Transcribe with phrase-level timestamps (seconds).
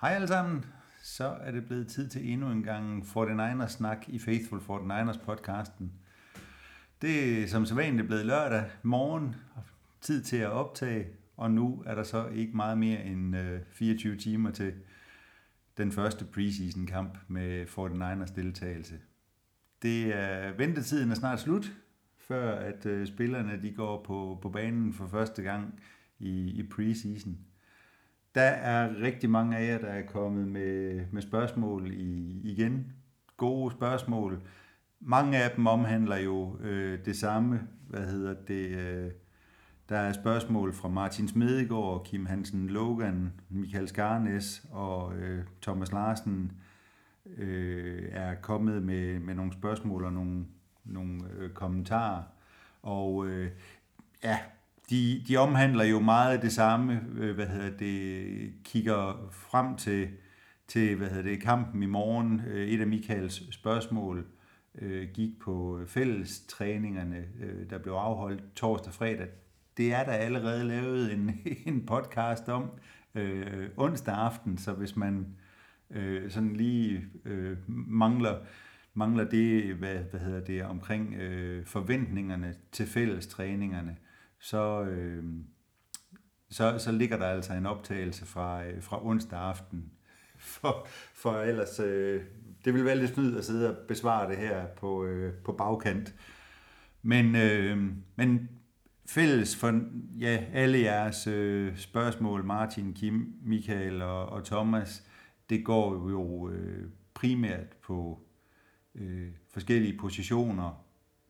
[0.00, 0.64] Hej alle sammen.
[1.02, 5.92] Så er det blevet tid til endnu en gang 49ers snak i Faithful 49ers podcasten.
[7.02, 9.34] Det er som sædvanligt blevet lørdag morgen,
[10.00, 11.06] tid til at optage,
[11.36, 14.74] og nu er der så ikke meget mere end øh, 24 timer til
[15.76, 18.94] den første preseason kamp med 49ers deltagelse.
[19.82, 21.72] Det er, ventetiden er snart slut,
[22.18, 25.80] før at øh, spillerne de går på, på banen for første gang
[26.18, 27.38] i, i preseason.
[28.34, 32.92] Der er rigtig mange af jer, der er kommet med, med spørgsmål i, igen.
[33.36, 34.42] Gode spørgsmål.
[35.00, 37.60] Mange af dem omhandler jo øh, det samme.
[37.88, 38.68] Hvad hedder det?
[38.68, 39.10] Øh,
[39.88, 46.52] der er spørgsmål fra Martin Smedegaard, Kim Hansen Logan, Michael Skarnes og øh, Thomas Larsen
[47.36, 50.46] øh, er kommet med, med nogle spørgsmål og nogle,
[50.84, 52.22] nogle øh, kommentarer.
[52.82, 53.50] Og øh,
[54.24, 54.38] ja,
[54.90, 60.08] de, de omhandler jo meget det samme, øh, hvad hedder det, kigger frem til,
[60.68, 62.42] til hvad hedder det, kampen i morgen.
[62.46, 64.26] Øh, et af Michaels spørgsmål
[64.78, 69.28] øh, gik på øh, fællestræningerne, øh, der blev afholdt torsdag og fredag.
[69.76, 72.70] Det er der allerede lavet en, en podcast om
[73.14, 75.26] øh, onsdag aften, så hvis man
[75.90, 77.56] øh, sådan lige øh,
[77.88, 78.36] mangler
[78.94, 83.96] mangler det, hvad, hvad hedder det, omkring øh, forventningerne til fællestræningerne,
[84.40, 85.24] så, øh,
[86.50, 89.90] så, så ligger der altså en optagelse fra, øh, fra onsdag aften.
[90.38, 92.22] For, for ellers, øh,
[92.64, 96.14] det vil være lidt snyd at sidde og besvare det her på, øh, på bagkant.
[97.02, 98.48] Men, øh, men
[99.06, 99.80] fælles for
[100.18, 105.04] ja, alle jeres øh, spørgsmål, Martin, Kim, Michael og, og Thomas,
[105.50, 108.20] det går jo øh, primært på
[108.94, 110.84] øh, forskellige positioner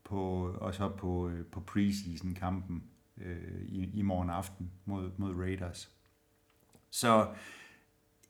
[0.05, 2.83] på, og så på, øh, på preseason-kampen
[3.25, 5.91] øh, i, i morgen aften mod, mod Raiders.
[6.91, 7.27] Så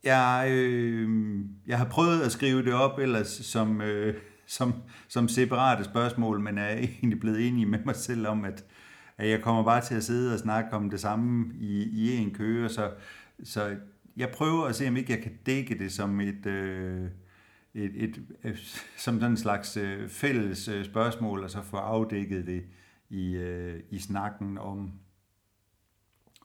[0.05, 4.15] jeg, øh, jeg har prøvet at skrive det op ellers som, øh,
[4.47, 4.75] som,
[5.09, 8.65] som separate spørgsmål, men er egentlig blevet enig med mig selv om, at,
[9.19, 12.35] at jeg kommer bare til at sidde og snakke om det samme i, i en
[12.35, 12.93] køre, så,
[13.45, 13.77] så
[14.17, 17.09] jeg prøver at se, om ikke jeg kan dække det som et, øh,
[17.75, 18.59] et, et, et
[18.97, 22.63] som sådan en slags øh, fælles øh, spørgsmål, og så få afdækket det
[23.11, 24.93] i, øh, i snakken om,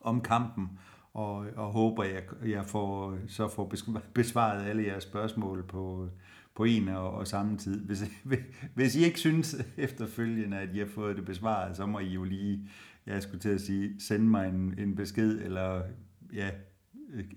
[0.01, 0.79] om kampen,
[1.13, 3.73] og, og håber, jeg, jeg får, så får
[4.13, 6.09] besvaret alle jeres spørgsmål på,
[6.55, 7.85] på en og, og samme tid.
[7.85, 8.03] Hvis,
[8.75, 12.23] hvis I ikke synes efterfølgende, at I har fået det besvaret, så må I jo
[12.23, 12.69] lige,
[13.05, 15.81] jeg skulle til at sige, sende mig en, en besked, eller
[16.33, 16.51] ja,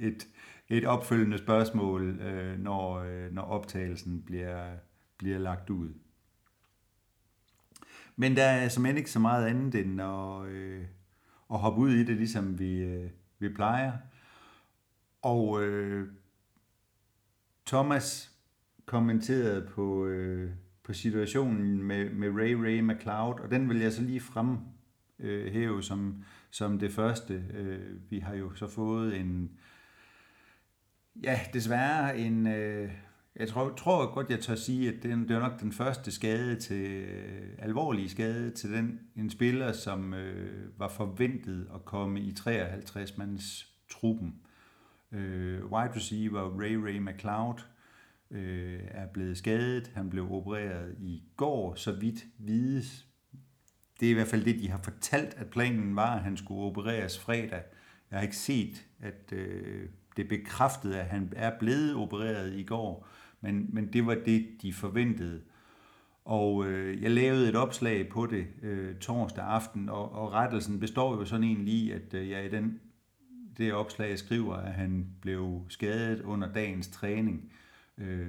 [0.01, 0.29] et,
[0.69, 4.77] et opfølgende spørgsmål, øh, når, øh, når optagelsen bliver,
[5.19, 5.89] bliver lagt ud.
[8.17, 10.85] Men der er simpelthen ikke så meget andet end at, øh,
[11.51, 13.93] at hoppe ud i det, ligesom vi, øh, vi plejer.
[15.23, 16.09] Og øh,
[17.67, 18.33] Thomas
[18.87, 20.51] kommenterede på, øh,
[20.83, 25.83] på situationen med, med Ray Ray McLeod, og den vil jeg så lige fremhæve øh,
[25.83, 27.45] som, som det første.
[27.55, 29.51] Øh, vi har jo så fået en,
[31.23, 32.91] ja, desværre en, øh,
[33.39, 36.61] jeg tror, tror godt, jeg tør sige, at det, det er nok den første skade
[36.61, 42.35] til, øh, alvorlige skade til den, en spiller, som øh, var forventet at komme i
[42.41, 44.35] 53-mands truppen.
[45.13, 47.61] Øh, wide receiver Ray Ray McLeod
[48.31, 49.91] øh, er blevet skadet.
[49.95, 53.07] Han blev opereret i går, så vidt vides.
[54.01, 56.63] Det er i hvert fald det, de har fortalt, at planen var, at han skulle
[56.63, 57.63] opereres fredag.
[58.11, 63.09] Jeg har ikke set, at øh, det bekræftede, at han er blevet opereret i går
[63.41, 65.43] men, men det var det, de forventede.
[66.25, 71.17] Og øh, jeg lavede et opslag på det øh, torsdag aften, og, og rettelsen består
[71.17, 72.81] jo sådan egentlig i, at øh, jeg i den,
[73.59, 77.53] det opslag jeg skriver, at han blev skadet under dagens træning,
[77.99, 78.29] øh,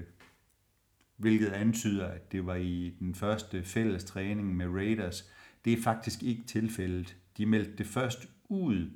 [1.18, 5.32] hvilket antyder, at det var i den første fælles træning med Raiders.
[5.66, 7.18] Det er faktisk ikke tilfældet.
[7.38, 8.92] De meldte det først ud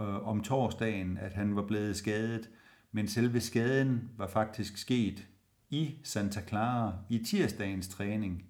[0.00, 2.50] øh, om torsdagen, at han var blevet skadet,
[2.92, 5.28] men selve skaden var faktisk sket
[5.72, 8.44] i Santa Clara i tirsdagens træning.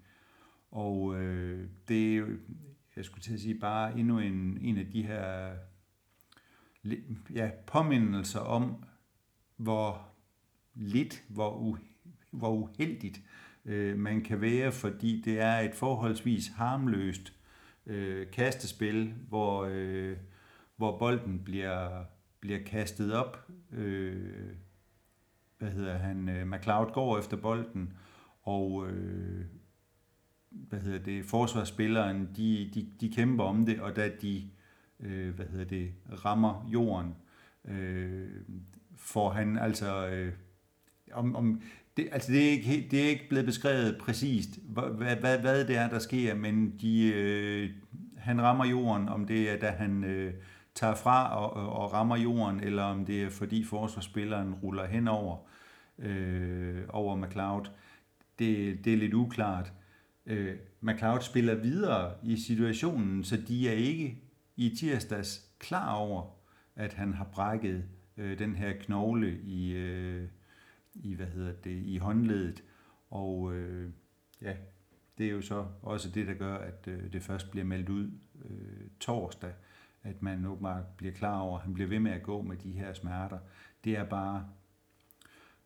[0.71, 2.27] Og øh, det er
[2.97, 5.55] jeg skulle til at sige, bare endnu en, en af de her
[7.35, 8.85] ja, påmindelser om,
[9.57, 10.09] hvor
[10.75, 11.77] lidt, hvor, u,
[12.31, 13.21] hvor uheldigt
[13.65, 17.33] øh, man kan være, fordi det er et forholdsvis harmløst
[17.87, 20.17] øh, kastespil, hvor, øh,
[20.77, 22.05] hvor bolden bliver,
[22.41, 24.53] bliver kastet op øh,
[25.63, 27.93] hvad hedder han, øh, McLeod går efter bolden,
[28.43, 29.45] og øh,
[30.51, 34.51] hvad hedder det, forsvarsspilleren, de, de, de kæmper om det, og da de
[35.01, 35.93] øh, hvad hedder det,
[36.25, 37.15] rammer jorden,
[37.65, 38.31] øh,
[38.97, 40.07] får han altså...
[40.07, 40.33] Øh,
[41.13, 41.63] om, om,
[41.97, 45.77] det, altså det, er ikke, det er ikke blevet beskrevet præcist, hvad, hvad, hvad det
[45.77, 47.71] er, der sker, men de, øh,
[48.17, 50.35] han rammer jorden, om det er, da han øh,
[50.75, 55.52] tager fra og, og rammer jorden, eller om det er, fordi forsvarsspilleren ruller henover
[56.03, 57.65] øh, over McLeod.
[58.39, 59.73] Det, det er lidt uklart.
[60.27, 64.19] Øh, McLeod spiller videre i situationen, så de er ikke
[64.57, 66.31] i tirsdags klar over,
[66.77, 67.85] at han har brækket
[68.17, 70.29] øh, den her knogle i, øh,
[70.95, 72.65] i hvad hedder det, i håndledet.
[73.11, 73.91] Og øh,
[74.43, 74.57] ja,
[75.19, 78.11] det er jo så også det, der gør, at øh, det først bliver meldt ud
[78.45, 79.53] øh, torsdag,
[80.03, 82.73] at man åbenbart bliver klar over, at han bliver ved med at gå med de
[82.73, 83.39] her smerter.
[83.85, 84.49] Det er bare,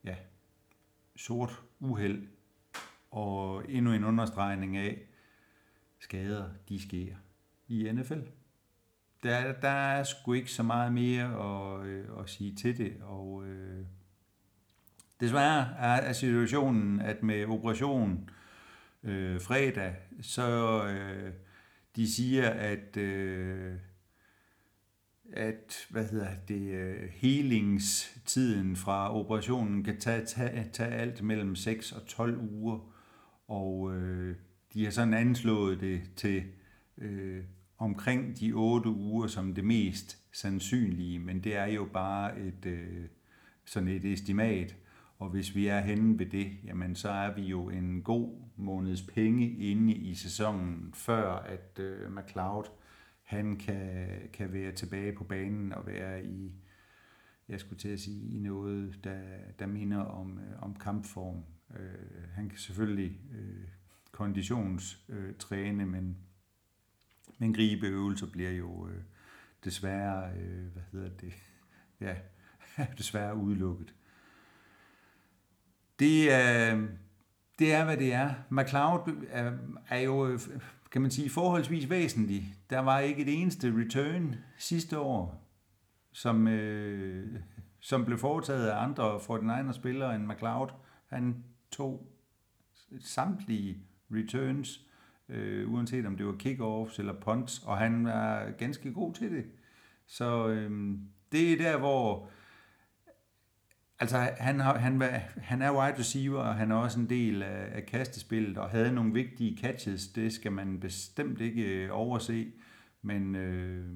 [0.07, 0.17] ja,
[1.17, 2.29] sort uheld
[3.11, 5.03] og endnu en understregning af,
[5.99, 7.15] skader, de sker
[7.69, 8.21] i NFL.
[9.23, 13.47] Der, der er sgu ikke så meget mere at, øh, at sige til det, og
[13.47, 13.85] øh,
[15.21, 18.31] desværre er, er situationen, at med operation
[19.03, 21.33] øh, fredag, så øh,
[21.97, 23.75] de siger, at øh,
[25.33, 31.93] at hvad hedder det, øh, helingstiden fra operationen kan tage, tage, tage alt mellem 6
[31.93, 32.79] og 12 uger,
[33.49, 34.37] og øh,
[34.75, 36.43] de har sådan anslået det til
[36.99, 37.45] øh,
[37.79, 43.05] omkring de 8 uger som det mest sandsynlige, men det er jo bare et øh,
[43.65, 44.77] sådan et estimat,
[45.19, 49.03] og hvis vi er henne ved det, jamen så er vi jo en god måneds
[49.03, 52.65] penge inde i sæsonen, før at øh, McLeod
[53.27, 56.53] han kan, kan være tilbage på banen og være i,
[57.49, 59.21] jeg skulle til at sige, i noget, der,
[59.59, 61.45] der minder om, øh, om kampform.
[61.77, 63.69] Øh, han kan selvfølgelig øh,
[64.13, 66.17] konditionstræne, øh, men,
[67.39, 69.03] men gribeøvelser bliver jo øh,
[69.65, 71.33] desværre, øh, hvad hedder det,
[72.01, 72.17] ja,
[72.99, 73.95] desværre udelukket.
[75.99, 76.87] Det er,
[77.59, 78.35] det er, hvad det er.
[78.51, 79.59] McLeod er,
[79.89, 80.41] er jo, øh,
[80.97, 82.55] kan man sige, forholdsvis væsentlig.
[82.71, 85.49] Der var ikke et eneste return sidste år,
[86.13, 87.41] som, øh,
[87.81, 90.69] som blev foretaget af andre 49ers-spillere end McLeod.
[91.07, 92.13] Han tog
[93.01, 93.79] samtlige
[94.11, 94.85] returns,
[95.29, 99.45] øh, uanset om det var kickoffs eller punts, og han er ganske god til det.
[100.07, 100.99] Så øh,
[101.33, 102.29] det er der, hvor
[103.99, 105.03] Altså, han, har, han,
[105.37, 108.93] han er wide receiver, og han er også en del af, af kastespillet, og havde
[108.93, 110.09] nogle vigtige catches.
[110.09, 112.53] Det skal man bestemt ikke øh, overse.
[113.03, 113.87] Men, øh,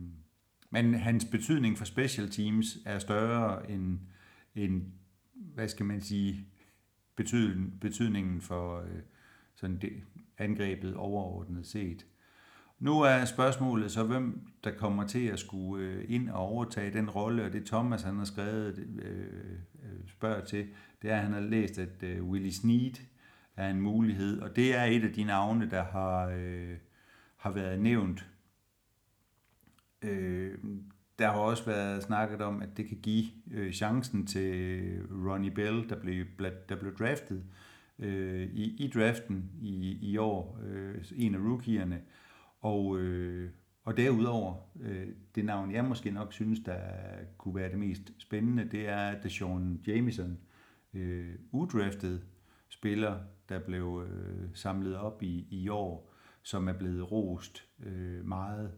[0.70, 3.98] men hans betydning for special teams er større end,
[4.54, 4.82] end
[5.34, 6.46] hvad skal man sige,
[7.16, 9.00] betydning, betydningen for øh,
[9.54, 9.92] sådan det,
[10.38, 12.06] angrebet overordnet set.
[12.80, 17.10] Nu er spørgsmålet så, hvem der kommer til at skulle øh, ind og overtage den
[17.10, 19.18] rolle, og det Thomas han har skrevet øh,
[19.82, 20.66] øh spørger til,
[21.02, 22.94] det er, at han har læst, at øh, Willie Sneed
[23.56, 26.76] er en mulighed, og det er et af de navne, der har, øh,
[27.36, 28.26] har været nævnt.
[30.02, 30.58] Øh,
[31.18, 35.88] der har også været snakket om, at det kan give øh, chancen til Ronnie Bell,
[35.88, 36.24] der blev,
[36.68, 37.44] der blev draftet
[37.98, 42.00] øh, i, i draften i, i år, øh, en af rookierne,
[42.60, 43.50] og, øh,
[43.84, 46.80] og derudover, øh, det navn jeg måske nok synes, der
[47.38, 50.38] kunne være det mest spændende, det er Deshaun Jamison,
[50.94, 52.26] øh, udraftet
[52.68, 58.72] spiller, der blev øh, samlet op i, i år, som er blevet rost øh, meget.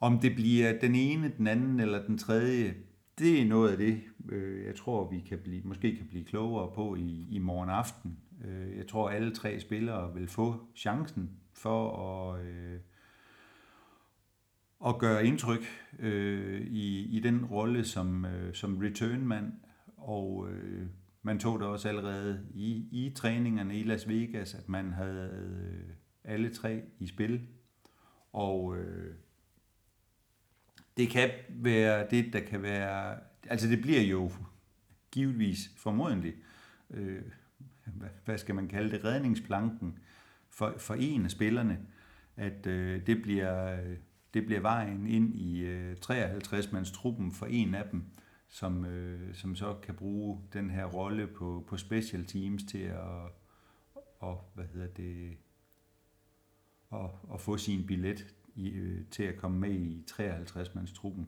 [0.00, 2.74] Om det bliver den ene, den anden eller den tredje,
[3.18, 6.72] det er noget af det, øh, jeg tror, vi kan blive, måske kan blive klogere
[6.74, 8.18] på i, i morgen aften.
[8.44, 12.44] Øh, jeg tror, alle tre spillere vil få chancen for at...
[12.46, 12.80] Øh,
[14.86, 15.64] at gøre indtryk
[15.98, 19.52] øh, i, i den rolle som, øh, som returnmand,
[19.96, 20.86] og øh,
[21.22, 25.94] man tog det også allerede i, i træningerne i Las Vegas, at man havde øh,
[26.24, 27.48] alle tre i spil,
[28.32, 29.14] og øh,
[30.96, 33.16] det kan være det, der kan være,
[33.48, 34.30] altså det bliver jo
[35.10, 36.34] givetvis formodentlig,
[36.90, 37.22] øh,
[38.24, 39.98] hvad skal man kalde det, redningsplanken
[40.48, 41.78] for, for en af spillerne,
[42.36, 43.96] at øh, det bliver øh,
[44.34, 48.04] det bliver vejen ind i øh, 53-mandstruppen for en af dem,
[48.48, 53.32] som, øh, som så kan bruge den her rolle på, på special teams til at
[54.22, 55.38] og, hvad hedder det,
[56.92, 61.24] at, at få sin billet i, øh, til at komme med i 53-mandstruppen.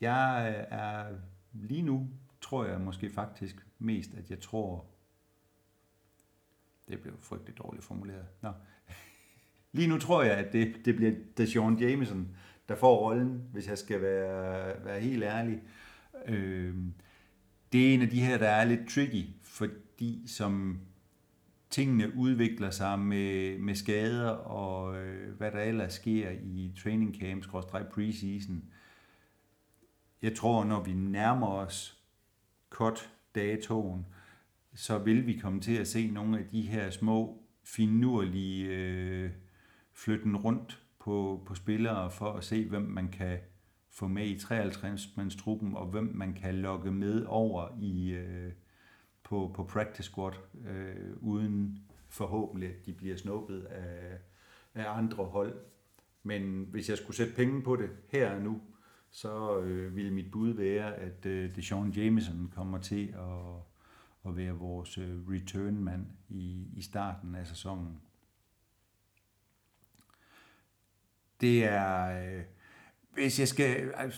[0.00, 1.18] Jeg øh, er
[1.52, 2.08] lige nu,
[2.40, 4.86] tror jeg måske faktisk mest, at jeg tror,
[6.88, 8.26] det blev frygteligt dårligt formuleret.
[8.42, 8.52] Nå.
[9.72, 12.28] Lige nu tror jeg, at det, det bliver Deshaun Jameson,
[12.68, 15.62] der får rollen, hvis jeg skal være, være helt ærlig.
[16.26, 16.74] Øh,
[17.72, 20.80] det er en af de her, der er lidt tricky, fordi som
[21.70, 27.48] tingene udvikler sig med, med skader og øh, hvad der ellers sker i training camps,
[27.94, 28.64] preseason.
[30.22, 32.02] Jeg tror, når vi nærmer os
[32.70, 34.06] cut datoen,
[34.74, 39.30] så vil vi komme til at se nogle af de her små finurlige øh,
[40.04, 43.38] flytten rundt på, på spillere for at se, hvem man kan
[43.90, 48.52] få med i 53-mandstruppen, og hvem man kan lokke med over i øh,
[49.22, 50.32] på, på practice squad,
[50.68, 51.78] øh, uden
[52.08, 54.18] forhåbentlig, at de bliver snuppet af,
[54.74, 55.54] af andre hold.
[56.22, 58.60] Men hvis jeg skulle sætte penge på det her og nu,
[59.10, 63.62] så øh, ville mit bud være, at øh, Deshaun Jameson kommer til at,
[64.26, 68.00] at være vores øh, return-mand i, i starten af sæsonen.
[71.40, 72.42] Det er, øh,
[73.14, 74.12] hvis jeg skal, Øh,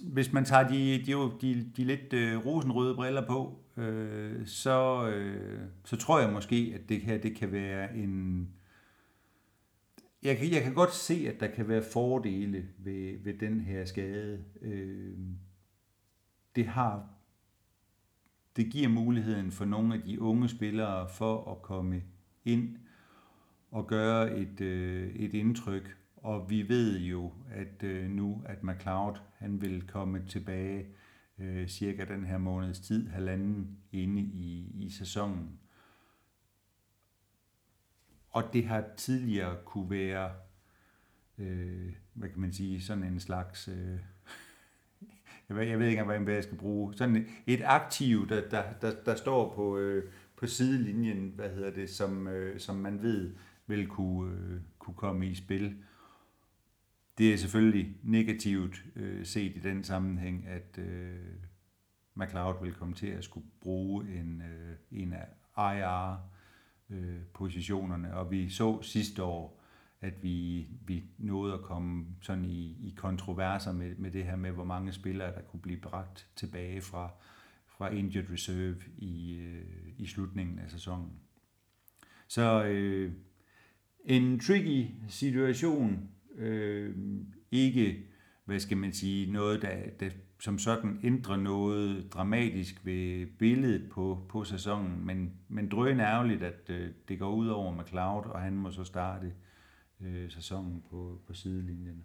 [0.00, 5.60] hvis man tager de, de, de, de lidt øh, rosenrøde briller på, øh, så, øh,
[5.84, 8.48] så tror jeg måske, at det her det kan være en...
[10.22, 13.84] Jeg kan, jeg kan godt se, at der kan være fordele ved, ved den her
[13.84, 14.44] skade.
[14.62, 15.18] Øh,
[16.56, 17.08] det har
[18.58, 22.02] det giver muligheden for nogle af de unge spillere for at komme
[22.44, 22.76] ind
[23.70, 25.97] og gøre et, øh, et indtryk
[26.28, 30.86] og vi ved jo, at øh, nu, at McLeod han vil komme tilbage
[31.38, 35.58] øh, cirka den her måneds tid, halvanden inde i, i sæsonen.
[38.30, 40.32] Og det har tidligere kunne være,
[41.38, 43.98] øh, hvad kan man sige, sådan en slags, øh,
[45.48, 48.62] jeg, ved, jeg ved ikke engang, hvad jeg skal bruge, sådan et aktiv, der, der,
[48.80, 53.34] der, der står på, øh, på sidelinjen, hvad hedder det, som, øh, som man ved
[53.66, 55.76] vil kunne, øh, kunne komme i spil.
[57.18, 61.16] Det er selvfølgelig negativt øh, set i den sammenhæng, at øh,
[62.14, 65.26] McLeod vil komme til at skulle bruge en, øh, en af
[65.58, 69.62] IR-positionerne, øh, og vi så sidste år,
[70.00, 74.50] at vi, vi nåede at komme sådan i, i kontroverser med, med det her med,
[74.50, 77.10] hvor mange spillere, der kunne blive bragt tilbage fra,
[77.66, 79.64] fra injured reserve i, øh,
[79.98, 81.12] i slutningen af sæsonen.
[82.28, 83.12] Så øh,
[84.04, 86.94] en tricky situation, øh,
[87.50, 88.06] ikke,
[88.44, 94.26] hvad skal man sige, noget, der, der som sådan ændrer noget dramatisk ved billedet på,
[94.28, 98.54] på sæsonen, men, men drøn ærgerligt, at øh, det går ud over McLeod, og han
[98.54, 99.32] må så starte
[100.00, 102.04] øh, sæsonen på, på sidelinjen.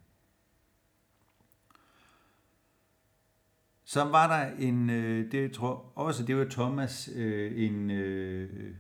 [3.84, 8.76] Så var der en, øh, det tror også, det var Thomas, øh, en øh,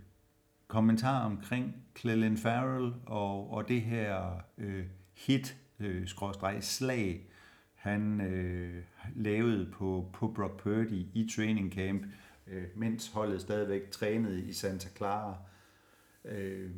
[0.68, 7.28] kommentar omkring Clelin Farrell og, og det her øh, hit, øh, skråstreg, slag,
[7.76, 8.84] han øh,
[9.16, 12.06] lavede på, på Brock Purdy i training camp,
[12.48, 15.38] øh, mens holdet stadigvæk trænede i Santa Clara.
[16.26, 16.70] Øh,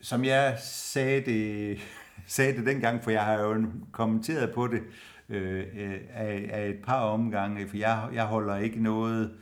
[0.00, 1.78] som jeg sagde det,
[2.26, 4.82] sagde det dengang, for jeg har jo kommenteret på det
[5.28, 5.66] øh,
[6.10, 9.36] af, af et par omgange, for jeg, jeg holder ikke noget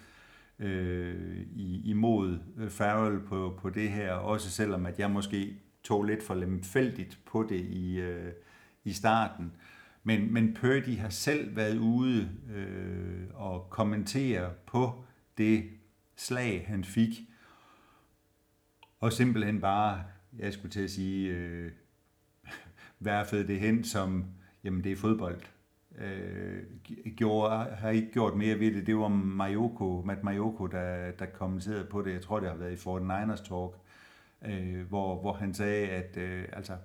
[0.59, 1.47] øh,
[1.85, 6.35] imod øh, Farrell på, på det her, også selvom at jeg måske tog lidt for
[6.35, 8.33] lemfældigt på det i, øh,
[8.85, 9.53] i starten.
[10.03, 15.05] Men, men Purdy har selv været ude øh, og kommentere på
[15.39, 15.71] det
[16.17, 17.11] slag, han fik.
[19.01, 20.05] Og simpelthen bare,
[20.39, 21.73] jeg skulle til at sige, øh,
[22.99, 24.25] værfede det hen som,
[24.65, 25.41] jamen det er fodbold.
[25.99, 26.63] Øh,
[27.17, 28.87] gjorde, har ikke gjort mere ved det.
[28.87, 32.13] Det var Mayoko, Matt Mayoko, der, der kommenterede på det.
[32.13, 33.88] Jeg tror, det har været i 49ers Talk øh,
[34.47, 36.77] Øh, hvor, hvor han sagde, at øh, altså,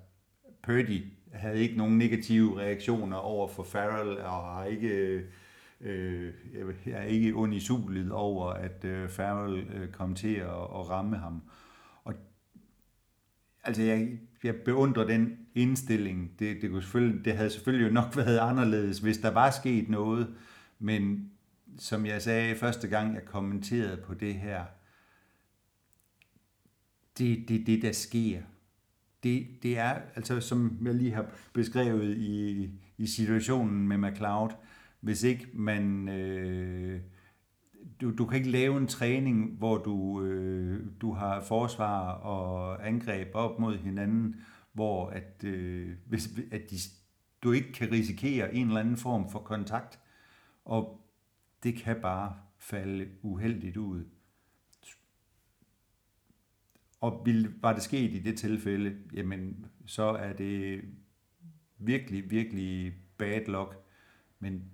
[0.64, 5.24] Purdy havde ikke nogen negative reaktioner over for Farrell, og har ikke, øh,
[5.82, 6.34] øh
[6.86, 11.42] er ikke unisulet over, at øh, Farrell øh, kom til at, at ramme ham.
[12.04, 12.14] Og
[13.64, 16.32] altså, jeg, jeg beundrer den indstilling.
[16.40, 19.90] Det, det, kunne selvfølgelig, det havde selvfølgelig jo nok været anderledes, hvis der var sket
[19.90, 20.36] noget,
[20.80, 21.32] men
[21.78, 24.64] som jeg sagde første gang, jeg kommenterede på det her,
[27.18, 28.42] det det, det, der sker.
[29.24, 34.50] Det, det er, altså som jeg lige har beskrevet i, i situationen med McLeod,
[35.02, 36.10] hvis ikke man...
[36.10, 37.02] Øh,
[38.02, 43.28] du, du kan ikke lave en træning, hvor du, øh, du har forsvar og angreb
[43.34, 44.36] op mod hinanden,
[44.74, 46.76] hvor at, øh, hvis, at de,
[47.44, 50.00] du ikke kan risikere en eller anden form for kontakt,
[50.66, 51.02] og
[51.64, 54.06] det kan bare falde uheldigt ud.
[57.04, 60.84] Og ville, var det sket i det tilfælde, jamen så er det
[61.78, 63.78] virkelig, virkelig bad luck,
[64.40, 64.72] men,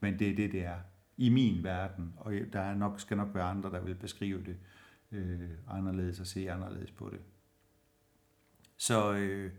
[0.00, 0.78] men det er det, det er
[1.16, 4.56] i min verden, og der er nok, skal nok være andre, der vil beskrive det
[5.12, 7.20] øh, anderledes og se anderledes på det.
[8.76, 9.52] Så øh,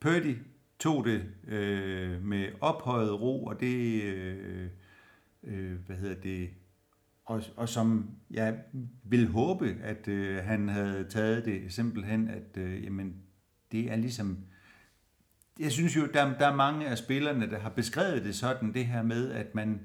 [0.00, 0.36] Purdy
[0.78, 4.70] tog det øh, med ophøjet ro, og det, øh,
[5.42, 6.50] øh, hvad hedder det,
[7.26, 8.58] og, og som jeg
[9.04, 13.22] vil håbe, at øh, han havde taget det simpelthen, at øh, jamen,
[13.72, 14.38] det er ligesom,
[15.58, 18.86] jeg synes jo, der, der er mange af spillerne, der har beskrevet det sådan, det
[18.86, 19.80] her med, at man,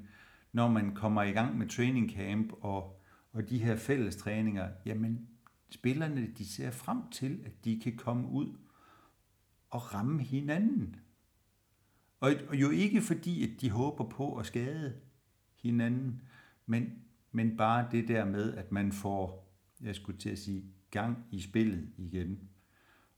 [0.52, 3.00] når man kommer i gang med training camp og,
[3.32, 5.28] og de her fælles træninger, jamen
[5.70, 8.56] spillerne de ser frem til, at de kan komme ud
[9.70, 10.96] og ramme hinanden.
[12.20, 14.94] Og, og jo ikke fordi, at de håber på at skade
[15.62, 16.22] hinanden,
[16.66, 17.01] men,
[17.32, 21.40] men bare det der med, at man får, jeg skulle til at sige, gang i
[21.40, 22.48] spillet igen.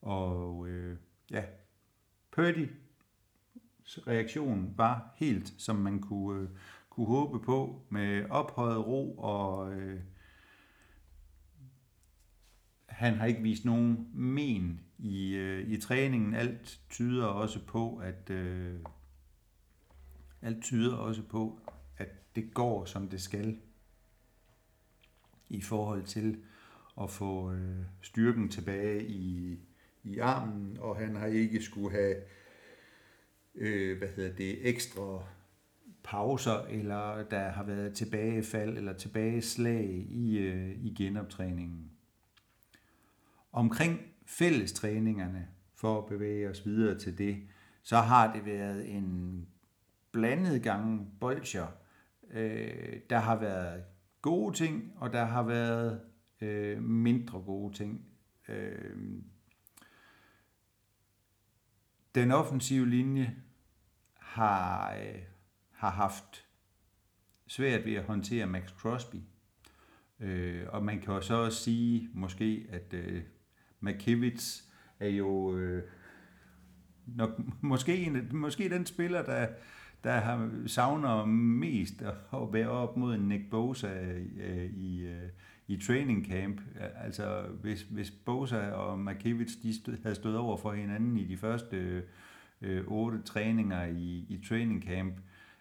[0.02, 0.96] Og øh,
[1.30, 1.44] ja,
[2.30, 2.68] Purdy
[3.86, 6.48] reaktion var helt, som man kunne, øh,
[6.90, 10.00] kunne håbe på, med ophøjet ro, og øh,
[12.86, 16.34] han har ikke vist nogen men i, øh, i træningen.
[16.34, 18.80] Alt tyder også på, at øh,
[20.42, 21.60] alt tyder også på,
[21.96, 23.58] at det går, som det skal
[25.48, 26.38] i forhold til
[27.02, 29.58] at få øh, styrken tilbage i,
[30.04, 32.16] i armen, og han har ikke skulle have
[33.54, 35.24] øh, hvad hedder det, ekstra
[36.04, 41.90] pauser, eller der har været tilbagefald eller tilbageslag i, øh, i genoptræningen.
[43.52, 47.42] Omkring fællestræningerne, for at bevæge os videre til det,
[47.82, 49.46] så har det været en
[50.12, 51.66] blandet gang bolcher.
[52.30, 53.84] Øh, der har været
[54.24, 56.00] gode ting, og der har været
[56.40, 58.06] øh, mindre gode ting.
[58.48, 58.96] Øh,
[62.14, 63.36] den offensive linje
[64.18, 65.22] har, øh,
[65.70, 66.46] har haft
[67.46, 69.16] svært ved at håndtere Max Crosby.
[70.20, 73.22] Øh, og man kan jo så også sige måske, at øh,
[73.80, 74.62] McKivitz
[75.00, 75.82] er jo øh,
[77.06, 79.48] nok, måske, en, måske den spiller, der,
[80.04, 83.88] der har, savner mest at være op mod en Nick Bosa
[84.36, 85.28] øh, i, øh,
[85.68, 86.60] i training camp.
[86.96, 91.36] Altså, hvis, hvis Bosa og Markiewicz de stod, havde stået over for hinanden i de
[91.36, 92.02] første
[92.62, 95.14] øh, otte træninger i, i training camp,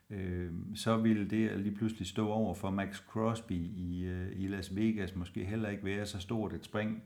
[0.09, 4.75] øh, så ville det lige pludselig stå over for Max Crosby i, øh, i Las
[4.75, 7.03] Vegas måske heller ikke være så stort et spring.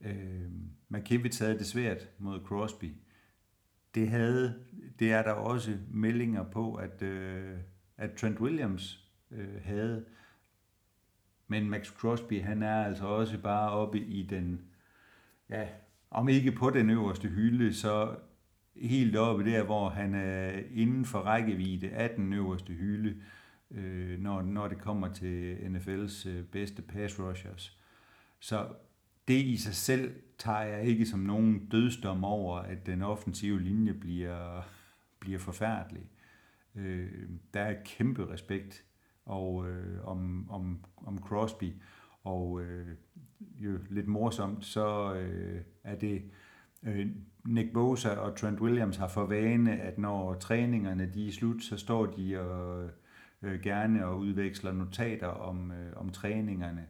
[0.00, 0.50] Øh,
[0.88, 2.92] McKivitz havde det svært mod Crosby.
[3.96, 4.54] Det, havde,
[4.98, 7.54] det er der også meldinger på, at, øh,
[7.96, 10.04] at Trent Williams øh, havde.
[11.48, 14.60] Men Max Crosby, han er altså også bare oppe i den,
[15.50, 15.68] ja,
[16.10, 18.16] om ikke på den øverste hylde, så
[18.76, 23.22] helt oppe der, hvor han er inden for rækkevidde af den øverste hylde,
[23.70, 27.78] øh, når, når det kommer til NFL's øh, bedste pass rushers.
[28.40, 28.68] Så
[29.28, 33.94] det i sig selv tager jeg ikke som nogen dødsdom over, at den offensive linje
[33.94, 34.62] bliver,
[35.20, 36.10] bliver forfærdelig.
[36.74, 38.84] Øh, der er kæmpe respekt
[39.24, 41.72] og, øh, om, om, om Crosby,
[42.24, 42.86] og øh,
[43.58, 46.22] jo lidt morsomt, så øh, er det
[46.82, 47.06] øh,
[47.44, 51.76] Nick Bosa og Trent Williams har for vane, at når træningerne de er slut, så
[51.76, 52.90] står de og
[53.42, 56.86] øh, gerne og udveksler notater om, øh, om træningerne.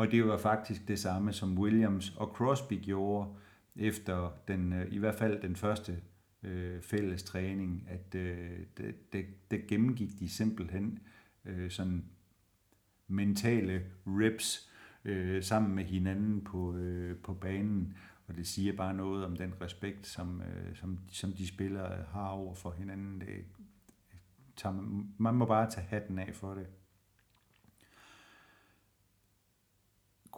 [0.00, 3.28] Og det var faktisk det samme, som Williams og Crosby gjorde
[3.76, 6.02] efter den, øh, i hvert fald den første
[6.42, 10.98] øh, fælles træning, at øh, det, det, det gennemgik de simpelthen
[11.44, 12.04] øh, sådan
[13.08, 14.70] mentale reps
[15.04, 17.96] øh, sammen med hinanden på, øh, på banen.
[18.28, 22.28] Og det siger bare noget om den respekt, som, øh, som, som de spillere har
[22.28, 23.20] over for hinanden.
[23.20, 23.44] Det,
[24.56, 26.66] tager, man må bare tage hatten af for det.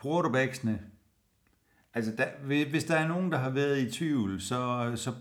[0.02, 0.80] Quarterbacksene,
[1.94, 2.26] altså der,
[2.70, 5.12] hvis der er nogen, der har været i tvivl, så, så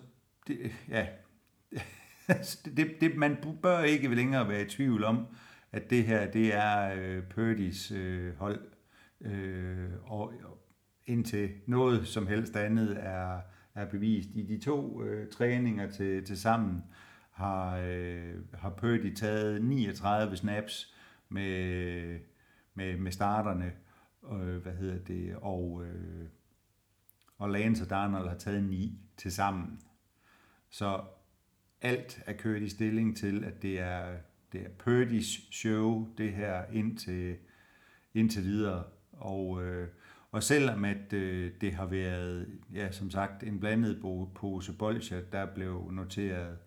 [0.47, 1.07] det, ja,
[2.77, 5.27] det, det, man bør ikke længere være i tvivl om,
[5.71, 8.59] at det her, det er øh, Purdy's øh, hold,
[9.21, 10.33] øh, og
[11.05, 13.39] indtil noget som helst andet er,
[13.75, 14.29] er bevist.
[14.33, 16.83] I de to øh, træninger til, til sammen
[17.31, 20.95] har, øh, har Purdy taget 39 snaps
[21.29, 22.19] med,
[22.73, 23.71] med, med starterne,
[24.31, 26.25] øh, hvad hedder det, og, øh,
[27.37, 29.81] og Lance og Darnold har taget ni til sammen.
[30.69, 31.01] Så
[31.81, 34.17] alt er kørt i stilling til, at det er,
[34.51, 37.37] det er Purdy's show, det her indtil,
[38.13, 38.83] indtil videre.
[39.11, 39.87] Og, øh,
[40.31, 44.01] Og selvom at øh, det har været, ja, som sagt, en blandet
[44.35, 46.57] pose bolcher, der blev noteret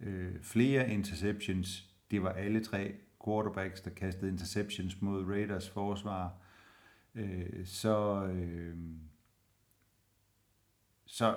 [0.00, 1.90] øh, flere interceptions.
[2.10, 6.39] Det var alle tre quarterbacks, der kastede interceptions mod Raiders forsvar.
[7.14, 8.76] Øh, så, øh,
[11.06, 11.36] så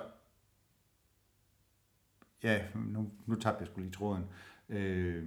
[2.42, 4.24] ja, nu, nu tabte jeg skulle lige tråden.
[4.68, 5.24] Øh,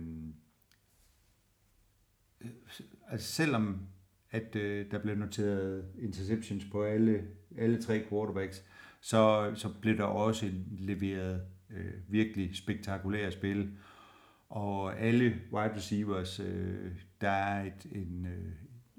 [3.07, 3.87] altså selvom
[4.31, 8.63] at øh, der blev noteret interceptions på alle, alle tre quarterbacks,
[9.01, 13.77] så, så blev der også leveret øh, virkelig spektakulære spil.
[14.49, 18.51] Og alle wide receivers, øh, der er et, en, øh,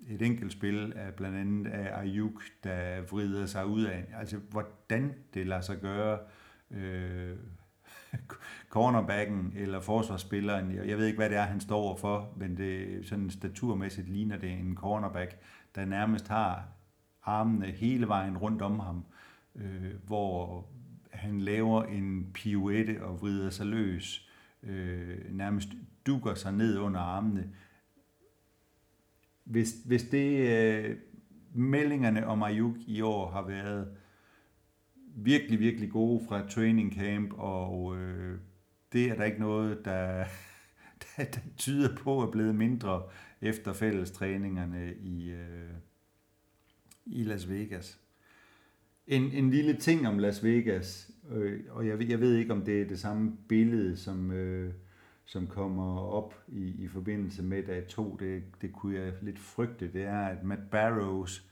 [0.09, 5.15] et enkelt spil af blandt andet af Ayuk, der vrider sig ud af, altså hvordan
[5.35, 6.19] det lader sig gøre,
[6.71, 7.37] øh,
[8.71, 13.31] cornerbacken eller forsvarsspilleren, jeg ved ikke, hvad det er, han står for, men det sådan
[13.31, 15.39] staturmæssigt ligner det en cornerback,
[15.75, 16.69] der nærmest har
[17.23, 19.05] armene hele vejen rundt om ham,
[19.55, 20.67] øh, hvor
[21.13, 24.29] han laver en pirouette og vrider sig løs,
[24.63, 25.69] øh, nærmest
[26.07, 27.51] dukker sig ned under armene.
[29.49, 30.97] Hvis, hvis det øh,
[31.55, 33.89] meldingerne om Ayuk i år har været
[35.17, 38.39] virkelig, virkelig gode fra training camp, og øh,
[38.93, 40.25] det er der ikke noget, der,
[41.03, 43.03] der, der tyder på er blevet mindre
[43.41, 45.71] efter fællestræningerne i, øh,
[47.07, 48.01] i Las Vegas.
[49.07, 52.83] En, en lille ting om Las Vegas, øh, og jeg, jeg ved ikke, om det
[52.83, 54.73] er det samme billede, som, øh,
[55.29, 58.17] som kommer op i, i forbindelse med dag 2.
[58.21, 59.93] Det, det kunne jeg lidt frygte.
[59.93, 61.51] Det er, at Matt Barrows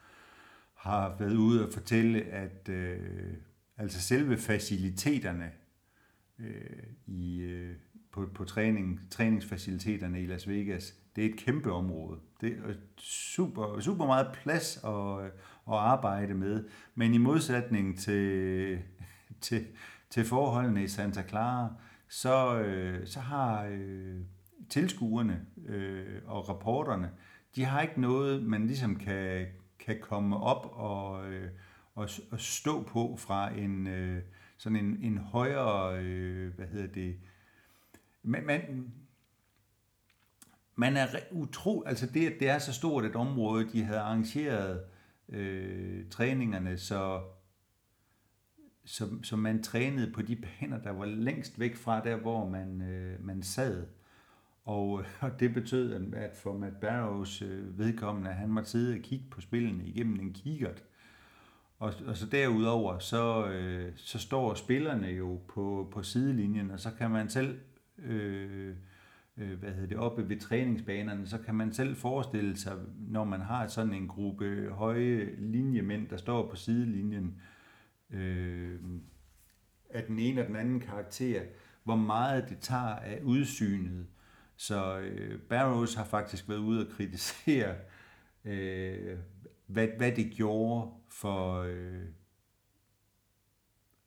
[0.74, 3.34] har været ude og fortælle, at øh,
[3.76, 5.50] altså selve faciliteterne
[6.38, 7.76] øh, i, øh,
[8.12, 12.18] på, på træning, træningsfaciliteterne i Las Vegas, det er et kæmpe område.
[12.40, 15.24] Det er super, super meget plads at,
[15.68, 18.78] at arbejde med, men i modsætning til,
[19.40, 19.66] til,
[20.10, 21.74] til forholdene i Santa Clara,
[22.08, 24.20] så, øh, så har øh,
[24.68, 27.10] tilskuerne øh, og rapporterne,
[27.56, 29.46] de har ikke noget, man ligesom kan,
[29.78, 31.50] kan komme op og, øh,
[31.94, 34.22] og, og stå på fra en øh,
[34.56, 37.16] sådan en, en højere, øh, hvad hedder det,
[38.22, 38.92] man, man,
[40.74, 44.84] man er utro, altså det, det er så stort et område, de havde arrangeret
[45.28, 47.22] øh, træningerne, så,
[48.87, 52.83] så, så man trænede på de baner, der var længst væk fra der, hvor man,
[52.83, 53.87] øh, man sad.
[54.64, 59.01] Og, øh, og det betød, at for Matt Barrows øh, vedkommende, han måtte sidde og
[59.01, 60.85] kigge på spillene igennem en kikkert.
[61.79, 66.90] Og, og så derudover, så, øh, så står spillerne jo på, på sidelinjen, og så
[66.99, 67.59] kan man selv,
[67.99, 68.75] øh,
[69.37, 72.77] øh, hvad hedder det, oppe ved træningsbanerne, så kan man selv forestille sig,
[73.09, 77.55] når man har sådan en gruppe høje linjemænd, der står på sidelinjen, øh,
[78.10, 78.80] øh,
[79.90, 81.42] af den ene og den anden karakter,
[81.84, 84.06] hvor meget det tager af udsynet.
[84.56, 87.74] Så øh, Barrows har faktisk været ude og kritisere,
[88.44, 89.18] øh,
[89.66, 92.04] hvad, hvad det gjorde for, øh,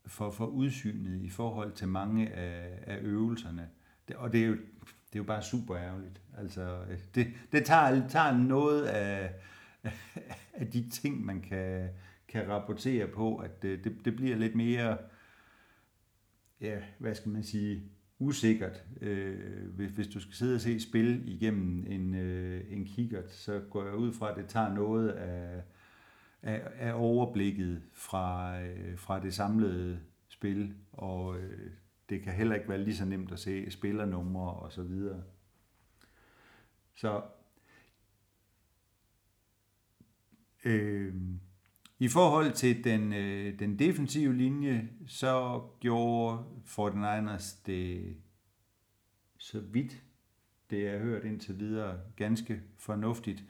[0.06, 3.70] for, for udsynet i forhold til mange af, af øvelserne.
[4.08, 6.22] Det, og det er, jo, det er jo bare super ærgerligt.
[6.38, 9.34] Altså, øh, det, det tager, tager noget af,
[10.54, 11.90] af de ting, man kan,
[12.30, 14.98] kan rapportere på, at det, det, det bliver lidt mere,
[16.62, 17.84] ja, hvad skal man sige,
[18.20, 18.84] usikkert.
[19.02, 23.62] Øh, hvis, hvis du skal sidde og se spil igennem en, øh, en kikkert, så
[23.70, 25.64] går jeg ud fra, at det tager noget af,
[26.42, 31.72] af, af overblikket fra, øh, fra det samlede spil, og øh,
[32.10, 35.24] det kan heller ikke være lige så nemt at se spillernumre og så videre.
[36.96, 37.22] Så
[40.66, 41.14] øh,
[42.00, 48.16] i forhold til den, øh, den defensive linje, så gjorde 49ers det
[49.38, 50.04] så vidt
[50.70, 53.44] det er hørt indtil videre ganske fornuftigt.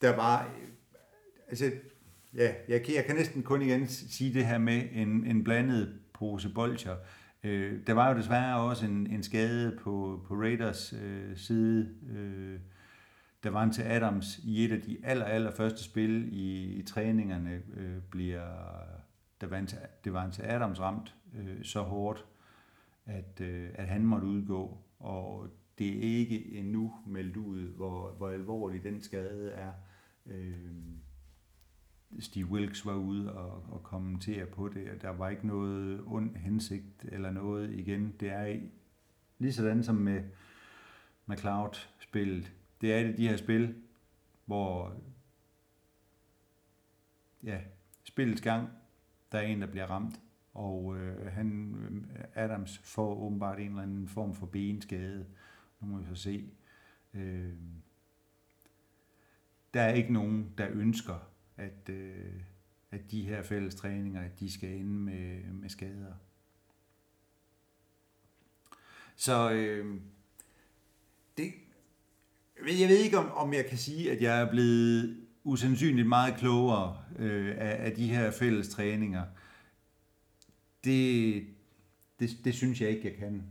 [0.00, 0.50] Der var,
[1.48, 1.70] altså,
[2.34, 5.98] ja, jeg kan, jeg kan næsten kun igen sige det her med en, en blandet
[6.12, 6.96] pose bolcher.
[7.44, 11.94] Øh, der var jo desværre også en, en skade på, på Raiders øh, side.
[12.16, 12.60] Øh,
[13.42, 16.82] der var en til Adams i et af de aller, aller første spil i, i
[16.82, 18.46] træningerne, øh, bliver
[19.40, 22.26] der var en til, det var en til Adams ramt øh, så hårdt,
[23.06, 24.78] at, øh, at han måtte udgå.
[24.98, 25.48] Og
[25.78, 29.72] det er ikke endnu meldt ud, hvor, hvor alvorlig den skade er.
[30.26, 30.54] Øh,
[32.18, 36.36] Steve Wilkes var ude og, og kommentere på det, og der var ikke noget ond
[36.36, 38.14] hensigt eller noget igen.
[38.20, 38.60] Det er
[39.38, 40.22] lige sådan som med
[41.26, 42.52] McLeod-spillet.
[42.80, 43.82] Det er et af de her spil,
[44.46, 44.96] hvor
[47.42, 47.60] ja,
[48.04, 48.68] spillets gang,
[49.32, 50.20] der er en, der bliver ramt,
[50.54, 51.74] og øh, han,
[52.34, 55.26] Adams får åbenbart en eller anden form for benskade.
[55.80, 56.50] Nu må vi så se.
[57.14, 57.54] Øh,
[59.74, 62.42] der er ikke nogen, der ønsker, at, øh,
[62.90, 66.14] at de her fælles træninger, at de skal ende med, med skader.
[69.16, 70.00] Så øh,
[71.36, 71.52] det,
[72.66, 76.98] jeg ved ikke, om, om jeg kan sige, at jeg er blevet usandsynligt meget klogere
[77.18, 79.24] øh, af, af de her fælles træninger.
[80.84, 81.46] Det,
[82.20, 83.42] det, det synes jeg ikke, jeg kan.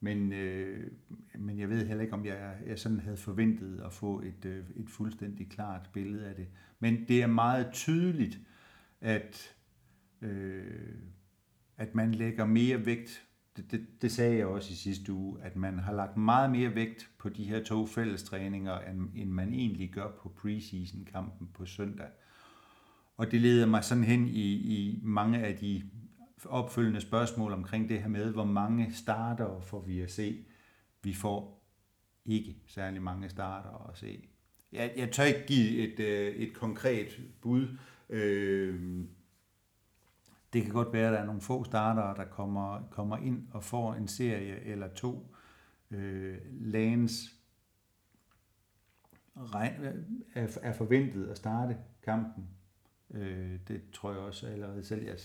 [0.00, 0.90] Men, øh,
[1.38, 4.64] men jeg ved heller ikke, om jeg, jeg sådan havde forventet at få et, øh,
[4.76, 6.46] et fuldstændig klart billede af det.
[6.80, 8.38] Men det er meget tydeligt,
[9.00, 9.54] at,
[10.22, 10.94] øh,
[11.76, 15.56] at man lægger mere vægt det, det, det sagde jeg også i sidste uge, at
[15.56, 19.90] man har lagt meget mere vægt på de her to fællestræninger, end, end man egentlig
[19.90, 22.08] gør på preseason-kampen på søndag.
[23.16, 25.82] Og det leder mig sådan hen i, i mange af de
[26.44, 30.44] opfølgende spørgsmål omkring det her med, hvor mange starter får vi at se.
[31.02, 31.64] Vi får
[32.24, 34.28] ikke særlig mange starter at se.
[34.72, 37.68] Jeg, jeg tør ikke give et, øh, et konkret bud.
[38.10, 39.04] Øh,
[40.54, 43.64] det kan godt være, at der er nogle få startere, der kommer, kommer ind og
[43.64, 45.34] får en serie eller to.
[45.90, 47.34] Øh, Lans
[49.36, 49.94] øh,
[50.34, 52.48] er, er forventet at starte kampen.
[53.10, 55.18] Øh, det tror jeg også allerede selv, jeg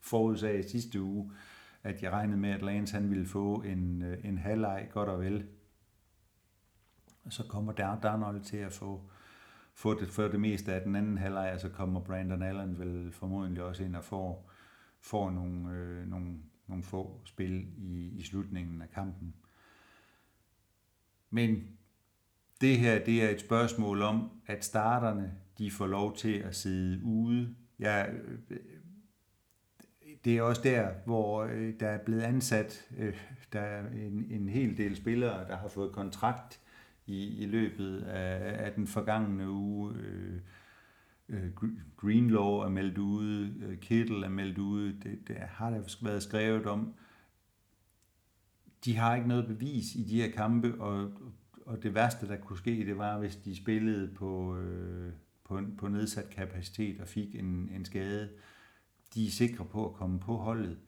[0.00, 1.32] forudsagde sidste uge,
[1.82, 5.20] at jeg regnede med, at Lance han ville få en, øh, en halvleg godt og
[5.20, 5.46] vel.
[7.24, 9.10] Og så kommer der Darnold til at få,
[9.74, 13.12] få det, for det meste af den anden halvleg, og så kommer Brandon Allen vel
[13.12, 14.49] formodentlig også ind og får
[15.00, 19.34] får nogle, øh, nogle, nogle få spil i, i slutningen af kampen.
[21.30, 21.68] Men
[22.60, 27.04] det her, det er et spørgsmål om, at starterne, de får lov til at sidde
[27.04, 27.54] ude.
[27.78, 28.10] Jeg,
[28.50, 28.58] øh,
[30.24, 33.16] det er også der, hvor øh, der er blevet ansat, øh,
[33.52, 36.60] der er en, en hel del spillere, der har fået kontrakt
[37.06, 39.94] i, i løbet af, af den forgangne uge.
[39.94, 40.40] Øh,
[41.30, 41.50] Øh,
[41.96, 46.66] Greenlaw er meldt ude, øh, Kittle er meldt ude, det, det har der været skrevet
[46.66, 46.94] om.
[48.84, 51.12] De har ikke noget bevis i de her kampe, og,
[51.66, 55.12] og det værste, der kunne ske, det var, hvis de spillede på, øh,
[55.44, 58.30] på, på nedsat kapacitet og fik en, en skade.
[59.14, 60.78] De er sikre på at komme på holdet.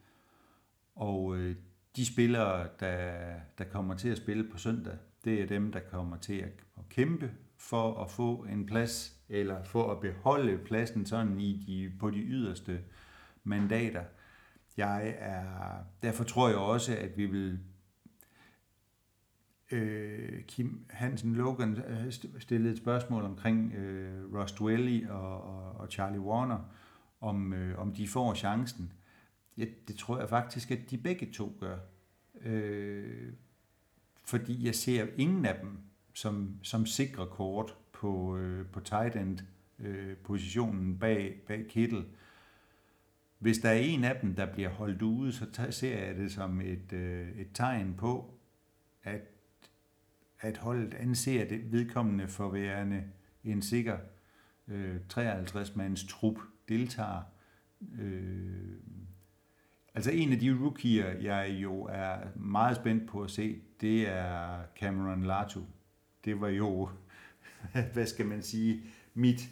[0.94, 1.56] Og øh,
[1.96, 6.16] de spillere, der, der kommer til at spille på søndag, det er dem, der kommer
[6.16, 11.40] til at, at kæmpe for at få en plads eller for at beholde pladsen sådan
[11.40, 12.80] i de, på de yderste
[13.44, 14.04] mandater.
[14.76, 15.44] Jeg er,
[16.02, 17.58] derfor tror jeg også, at vi vil
[19.70, 25.88] øh, Kim Hansen Logan øh, stillede et spørgsmål omkring øh, Ross Dwelly og, og, og
[25.88, 26.58] Charlie Warner,
[27.20, 28.92] om, øh, om de får chancen.
[29.56, 31.78] Ja, det tror jeg faktisk, at de begge to gør.
[32.42, 33.32] Øh,
[34.24, 35.78] fordi jeg ser ingen af dem
[36.14, 39.38] som, som sikre kort på, øh, på tight end
[39.78, 42.04] øh, positionen bag, bag Kittel.
[43.38, 46.60] Hvis der er en af dem, der bliver holdt ude, så ser jeg det som
[46.60, 48.34] et, øh, et tegn på,
[49.02, 49.20] at,
[50.40, 53.04] at holdet anser det vedkommende for værende
[53.44, 53.98] en sikker
[54.68, 56.38] øh, 53-mands trup
[56.68, 57.22] deltager.
[57.98, 58.76] Øh,
[59.94, 64.62] altså en af de rookier, jeg jo er meget spændt på at se, det er
[64.80, 65.60] Cameron Latu.
[66.24, 66.88] Det var jo
[67.92, 68.82] hvad skal man sige,
[69.14, 69.48] mit...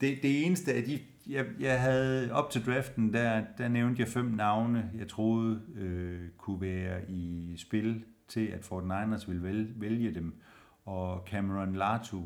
[0.00, 4.08] Det, det eneste af de, jeg, jeg havde op til draften, der, der nævnte jeg
[4.08, 9.72] fem navne, jeg troede øh, kunne være i spil til, at Fort Niners ville vælge,
[9.76, 10.40] vælge dem.
[10.84, 12.22] Og Cameron Latu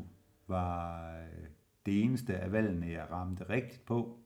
[0.47, 1.47] var øh,
[1.85, 4.19] det eneste af valgene, jeg ramte rigtigt på.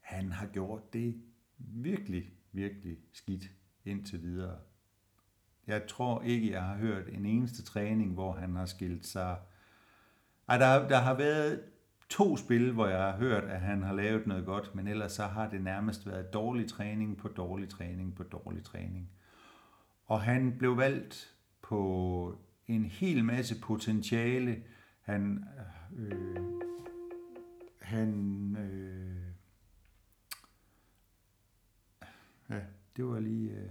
[0.00, 1.22] Han har gjort det
[1.58, 3.50] virkelig, virkelig skidt
[3.84, 4.58] indtil videre.
[5.68, 9.36] Jeg tror ikke, jeg har hørt en eneste træning, hvor han har skilt sig...
[10.48, 11.60] Ej, der, der har været
[12.08, 15.26] to spil, hvor jeg har hørt, at han har lavet noget godt, men ellers så
[15.26, 19.10] har det nærmest været dårlig træning på dårlig træning på dårlig træning.
[20.04, 24.62] Og han blev valgt på en hel masse potentiale.
[25.00, 25.44] Han,
[25.96, 26.36] øh,
[27.80, 29.32] han, øh,
[32.50, 32.60] ja,
[32.96, 33.50] det var lige...
[33.50, 33.68] Øh,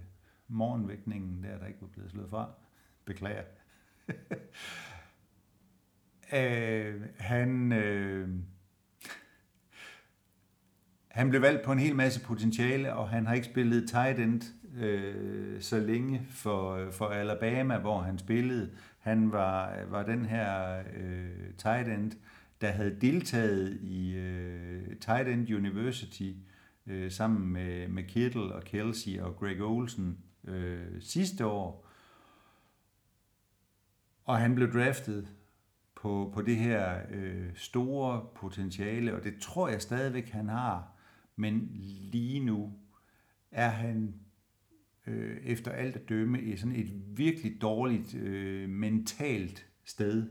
[0.48, 2.52] morgenvækningen der, der ikke var blevet slået fra.
[3.06, 3.44] Beklager.
[6.34, 8.30] øh, han, øh,
[11.08, 14.42] han blev valgt på en hel masse potentiale, og han har ikke spillet tight end
[14.78, 18.72] øh, så længe for, øh, for Alabama, hvor han spillede.
[19.00, 22.12] Han var, var den her øh, tight end,
[22.62, 26.32] der havde deltaget i øh, Tight End University
[26.88, 31.88] øh, sammen med, med Kittle og Kelsey og Greg Olsen øh, sidste år.
[34.24, 35.28] Og han blev draftet
[35.96, 40.92] på, på det her øh, store potentiale, og det tror jeg stadigvæk, han har.
[41.36, 41.70] Men
[42.12, 42.74] lige nu
[43.52, 44.16] er han
[45.08, 50.30] øh, efter alt at dømme i sådan et virkelig dårligt øh, mentalt sted,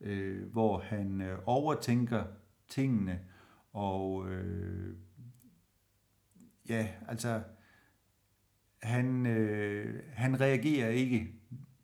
[0.00, 2.24] øh, hvor han øh, overtænker
[2.68, 3.20] tingene,
[3.72, 4.96] og øh,
[6.68, 7.42] ja, altså,
[8.82, 11.32] han, øh, han reagerer ikke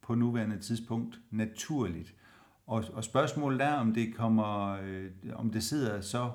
[0.02, 2.14] på nuværende tidspunkt naturligt.
[2.66, 6.32] Og, og spørgsmålet er, om det kommer, øh, om det sidder så,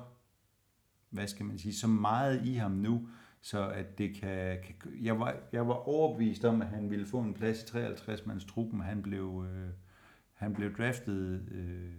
[1.10, 3.08] hvad skal man sige, så meget i ham nu,
[3.40, 7.20] så at det kan, kan jeg, var, jeg var overbevist om, at han ville få
[7.20, 8.80] en plads i 53-mands truppen.
[8.80, 9.70] Han blev, øh,
[10.32, 11.92] han blev draftet øh,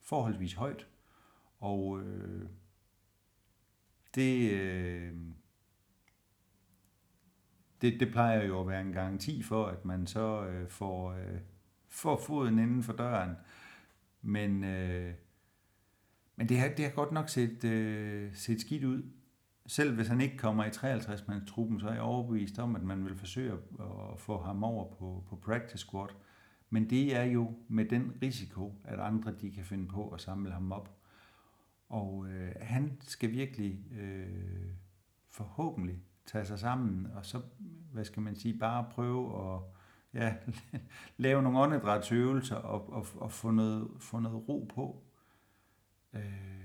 [0.00, 0.86] forholdsvis højt,
[1.58, 2.48] og øh,
[4.14, 5.12] det, øh,
[7.82, 11.40] det, det plejer jo at være en garanti for, at man så øh, får, øh,
[11.88, 13.30] får foden inden for døren.
[14.22, 15.14] Men, øh,
[16.36, 19.02] men det, har, det har godt nok set, øh, set skidt ud.
[19.66, 23.04] Selv hvis han ikke kommer i 53 truppen, så er jeg overbevist om, at man
[23.04, 23.52] vil forsøge
[24.12, 26.08] at få ham over på, på practice squad.
[26.70, 30.52] Men det er jo med den risiko, at andre de kan finde på at samle
[30.52, 30.96] ham op.
[31.88, 34.68] Og øh, han skal virkelig øh,
[35.30, 37.40] forhåbentlig tage sig sammen, og så,
[37.92, 39.60] hvad skal man sige, bare prøve at
[40.14, 40.34] ja,
[41.16, 45.04] lave nogle åndedrætsøvelser og, og, og få, noget, få noget ro på.
[46.12, 46.56] Øh,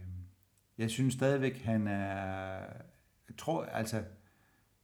[0.78, 2.60] jeg synes stadigvæk, han er,
[3.28, 4.04] jeg tror, altså,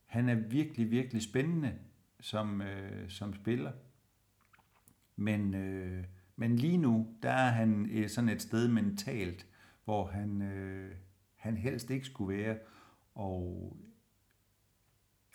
[0.06, 1.74] han er virkelig, virkelig spændende
[2.20, 3.72] som, øh, som spiller.
[5.16, 6.04] Men, øh,
[6.36, 9.48] men lige nu, der er han øh, sådan et sted mentalt,
[9.86, 10.96] hvor han, øh,
[11.36, 12.58] han helst ikke skulle være.
[13.16, 13.78] Og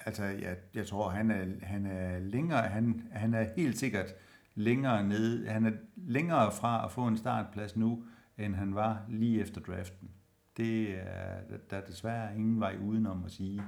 [0.07, 4.15] altså, jeg, jeg tror, han er, han er længere, han, han er helt sikkert
[4.55, 8.05] længere nede, han er længere fra at få en startplads nu,
[8.39, 10.11] end han var lige efter draften.
[10.57, 13.63] Det er, der er desværre ingen vej udenom at sige.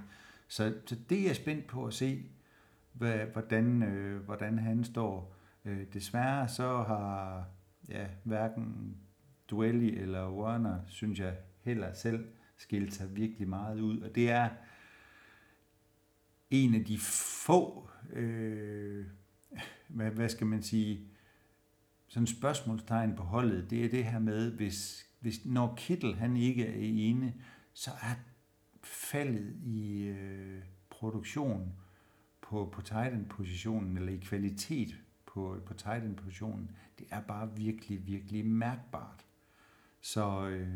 [0.49, 2.25] Så, så det er jeg spændt på at se,
[2.93, 5.37] hvad, hvordan, øh, hvordan han står.
[5.65, 7.45] Øh, desværre så har
[7.89, 8.97] ja, hverken
[9.51, 14.01] Duelli eller Warner, synes jeg heller selv, skilt sig virkelig meget ud.
[14.01, 14.49] Og det er
[16.51, 16.99] en af de
[17.47, 19.07] få, øh,
[19.89, 21.01] hvad, hvad skal man sige,
[22.09, 26.67] sådan spørgsmålstegn på holdet, det er det her med, hvis, hvis når Kittel han ikke
[26.67, 27.35] er ene,
[27.73, 28.15] så er
[28.83, 31.73] faldet i øh, produktion
[32.41, 39.27] på, på Titan-positionen, eller i kvalitet på, på Titan-positionen, det er bare virkelig, virkelig mærkbart.
[40.01, 40.69] Så øh,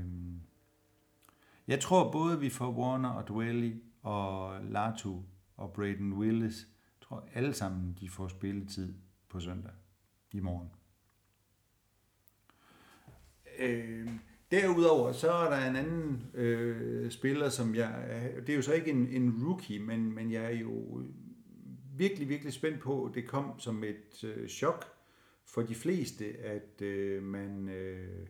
[1.67, 5.23] jeg tror både vi får Warner og Dwelly og Latu
[5.59, 6.69] og Braden Willis,
[7.01, 8.95] jeg tror alle sammen de får spilletid
[9.29, 9.73] på søndag
[10.33, 10.71] i morgen.
[13.59, 14.09] Øh,
[14.51, 18.05] derudover så er der en anden øh, spiller, som jeg,
[18.37, 21.03] det er jo så ikke en, en rookie, men, men jeg er jo
[21.97, 24.85] virkelig, virkelig spændt på, det kom som et øh, chok
[25.45, 28.27] for de fleste, at øh, man, øh,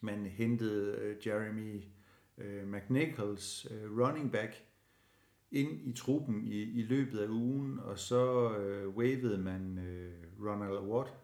[0.00, 1.82] man hentede øh, Jeremy
[2.38, 4.64] øh, McNichols, øh, running back,
[5.52, 10.88] ind i truppen i, i løbet af ugen, og så øh, wavede man øh, Ronald
[10.88, 11.14] Watt,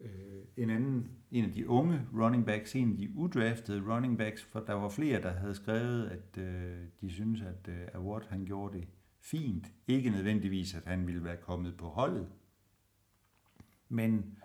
[0.00, 0.10] øh,
[0.56, 4.60] en anden, en af de unge running backs, en af de udraftede running backs, for
[4.60, 8.78] der var flere, der havde skrevet, at øh, de synes at øh, Watt han gjorde
[8.78, 8.88] det
[9.20, 9.72] fint.
[9.86, 12.28] Ikke nødvendigvis, at han ville være kommet på holdet,
[13.88, 14.36] men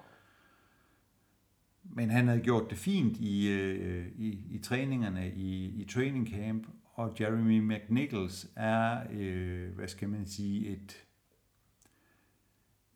[1.91, 6.67] men han havde gjort det fint i, øh, i, i træningerne i, i training camp,
[6.99, 11.05] og Jeremy McNichols er, øh, hvad skal man sige, et,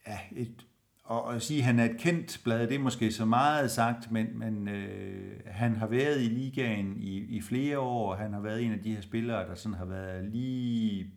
[0.08, 0.66] ja, et,
[1.04, 4.12] og at sige, at han er et kendt blad, det er måske så meget sagt,
[4.12, 8.64] men, men øh, han har været i ligaen i, i flere år, han har været
[8.64, 11.12] en af de her spillere, der sådan har været lige,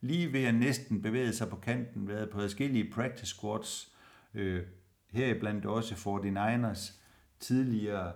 [0.00, 3.94] lige ved at næsten bevæge sig på kanten, været på forskellige practice squads,
[4.34, 4.62] øh,
[5.12, 6.92] heriblandt også 49ers
[7.40, 8.12] tidligere,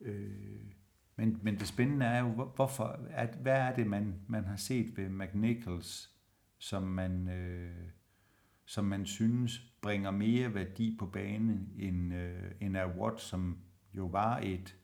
[0.00, 0.71] øh,
[1.16, 4.96] men, men det spændende er jo, hvorfor, at, hvad er det, man, man har set
[4.96, 6.10] ved McNichols,
[6.58, 7.88] som man, øh,
[8.64, 13.58] som man synes bringer mere værdi på banen end, øh, end Award, som
[13.94, 14.76] jo var et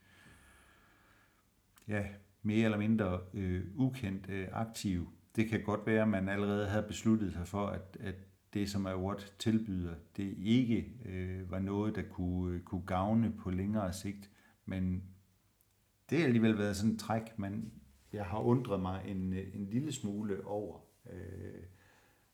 [1.88, 2.06] ja,
[2.42, 5.12] mere eller mindre øh, ukendt øh, aktiv.
[5.36, 8.14] Det kan godt være, at man allerede havde besluttet sig for, at, at
[8.54, 13.50] det, som Award tilbyder, det ikke øh, var noget, der kunne, øh, kunne gavne på
[13.50, 14.30] længere sigt.
[14.64, 15.02] Men
[16.10, 17.72] det har alligevel været sådan et træk, man,
[18.12, 20.80] jeg har undret mig en, en lille smule over,
[21.10, 21.62] øh,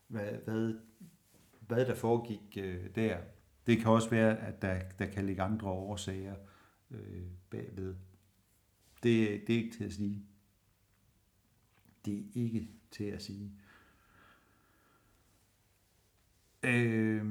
[0.07, 0.75] hvad, hvad,
[1.61, 3.19] hvad der foregik øh, der.
[3.67, 6.37] Det kan også være, at der, der kan ligge andre årsager
[6.91, 7.97] øh, bagved.
[9.03, 10.27] Det, det er ikke til at sige.
[12.05, 13.53] Det er ikke til at sige.
[16.63, 17.27] Øh,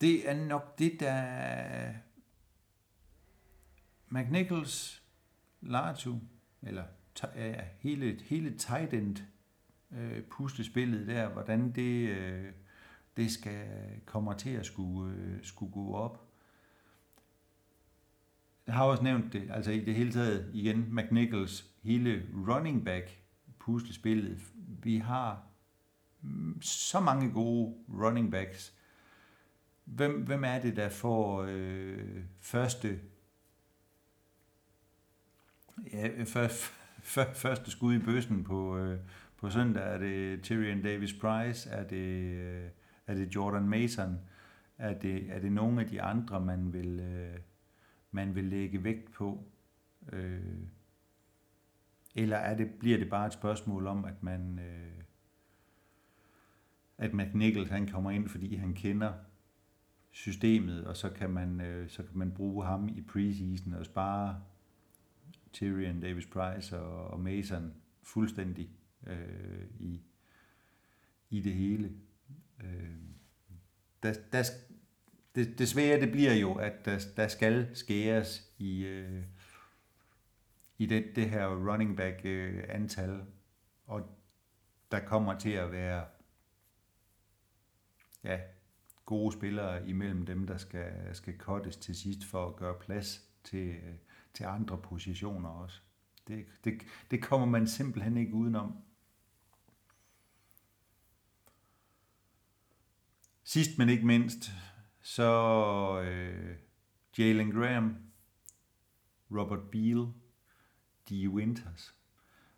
[0.00, 1.92] det er nok det, der...
[4.10, 5.02] McNichols,
[5.60, 6.18] Latu,
[6.62, 6.84] eller
[7.36, 9.16] ja, hele, hele tight end
[9.90, 12.52] øh, puslespillet der, hvordan det, øh,
[13.16, 13.66] det skal
[14.04, 16.24] kommer til at skulle, øh, skulle gå op.
[18.66, 23.22] Jeg har også nævnt det, altså i det hele taget igen, McNichols hele running back
[23.58, 24.38] puslespillet.
[24.82, 25.46] Vi har
[26.22, 28.74] mm, så mange gode running backs.
[29.84, 33.00] Hvem, hvem er det, der får øh, første
[35.92, 36.46] ja, for,
[37.02, 38.98] for, første skud i bøssen på, øh,
[39.36, 39.82] på søndag?
[39.82, 41.70] Er det Tyrion Davis Price?
[41.70, 42.68] Er det, øh,
[43.06, 44.18] er det Jordan Mason?
[44.78, 47.38] Er det, er det nogle af de andre, man vil, øh,
[48.10, 49.44] man vil lægge vægt på?
[50.12, 50.40] Øh,
[52.14, 54.58] eller er det, bliver det bare et spørgsmål om, at man...
[54.58, 55.02] Øh,
[56.98, 59.12] at McNichols han kommer ind, fordi han kender
[60.10, 64.40] systemet, og så kan man, øh, så kan man bruge ham i preseason og spare
[65.52, 68.70] Tyrion, Davis Price og, og Mason fuldstændig
[69.06, 70.02] øh, i,
[71.30, 71.92] i det hele.
[72.64, 72.96] Øh,
[74.02, 74.42] der, der,
[75.34, 79.22] det, det svære det bliver jo, at der, der skal skæres i, øh,
[80.78, 83.24] i det, det her running back øh, antal,
[83.86, 84.18] og
[84.90, 86.04] der kommer til at være
[88.24, 88.40] ja,
[89.06, 93.68] gode spillere imellem dem, der skal, skal cuttes til sidst for at gøre plads til,
[93.68, 93.94] øh,
[94.38, 95.80] til andre positioner også.
[96.28, 98.76] Det, det, det kommer man simpelthen ikke udenom.
[103.44, 104.50] Sidst men ikke mindst,
[105.00, 105.30] så
[106.04, 106.56] øh,
[107.18, 107.96] Jalen Graham,
[109.30, 110.12] Robert Beal,
[111.08, 111.94] de Winters,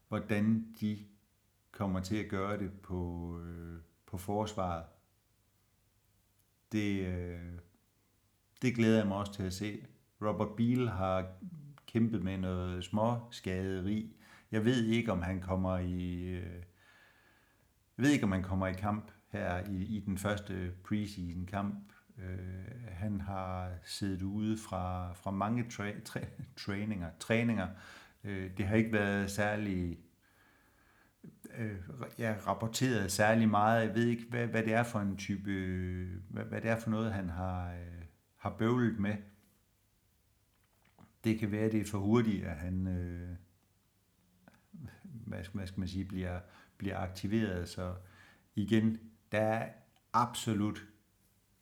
[0.08, 1.06] hvordan de
[1.70, 4.84] kommer til at gøre det på, øh, på forsvaret
[6.72, 7.58] det, øh,
[8.62, 9.86] det glæder jeg mig også til at se.
[10.22, 11.32] Robert Beal har
[11.92, 14.16] kæmpet med noget små skaderi.
[14.52, 16.22] Jeg ved ikke, om han kommer i...
[16.28, 16.62] Øh,
[17.96, 21.92] jeg ved ikke, om han kommer i kamp her i, i den første preseason kamp.
[22.18, 27.10] Øh, han har siddet ude fra, fra mange tra- tra- træninger.
[27.20, 27.68] træninger.
[28.24, 29.98] Øh, det har ikke været særlig
[31.58, 31.76] øh,
[32.18, 33.86] ja, rapporteret særlig meget.
[33.86, 35.50] Jeg ved ikke, hvad, hvad det er for en type,
[36.28, 38.04] hvad, hvad det er for noget, han har, øh,
[38.36, 39.16] har bøvlet med.
[41.24, 43.36] Det kan være, det er for hurtigt, at han, øh,
[45.02, 46.40] hvad, skal, hvad skal man sige, bliver,
[46.76, 47.68] bliver aktiveret.
[47.68, 47.94] Så
[48.54, 48.98] igen,
[49.32, 49.72] der er
[50.12, 50.86] absolut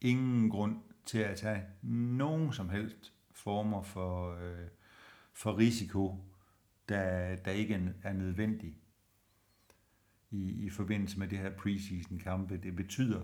[0.01, 4.69] ingen grund til at tage nogen som helst former for, øh,
[5.33, 6.25] for risiko,
[6.89, 8.77] der, der ikke er nødvendig
[10.31, 12.57] i, i forbindelse med det her preseason kampe.
[12.57, 13.23] Det betyder,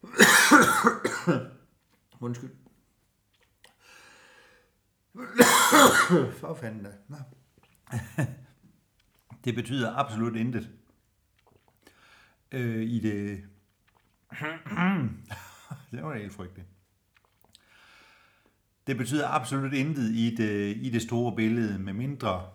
[2.20, 2.50] Undskyld.
[6.40, 6.90] For fanden da.
[7.08, 7.16] Nå.
[9.44, 10.70] det betyder absolut intet
[12.52, 13.44] øh, i det...
[15.90, 16.68] det var helt frygteligt.
[18.86, 22.50] Det betyder absolut intet i det, i det store billede, med mindre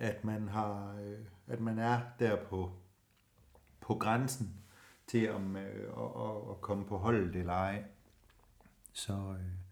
[0.00, 2.72] at man har, øh, at man er der på,
[3.80, 4.54] på grænsen
[5.06, 7.84] til om øh, at, at, at komme på holdet eller ej.
[8.92, 9.69] Så øh,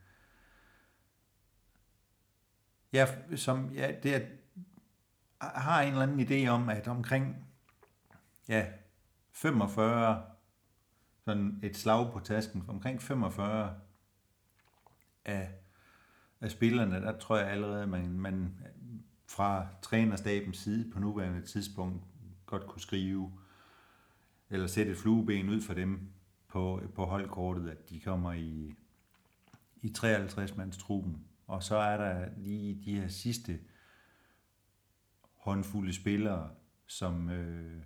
[2.92, 4.20] ja, som, ja, det er,
[5.40, 7.36] har en eller anden idé om, at omkring
[8.48, 8.66] ja,
[9.32, 10.22] 45,
[11.24, 13.80] sådan et slag på tasken, omkring 45
[15.24, 15.50] af,
[16.40, 18.54] af spillerne, der tror jeg allerede, man, man
[19.26, 22.04] fra trænerstabens side på nuværende tidspunkt
[22.46, 23.32] godt kunne skrive,
[24.50, 26.12] eller sætte et flueben ud for dem
[26.48, 28.74] på, på holdkortet, at de kommer i,
[29.82, 31.27] i 53-mands truppen.
[31.48, 33.60] Og så er der lige de her sidste
[35.36, 36.50] håndfulde spillere,
[36.86, 37.82] som, øh,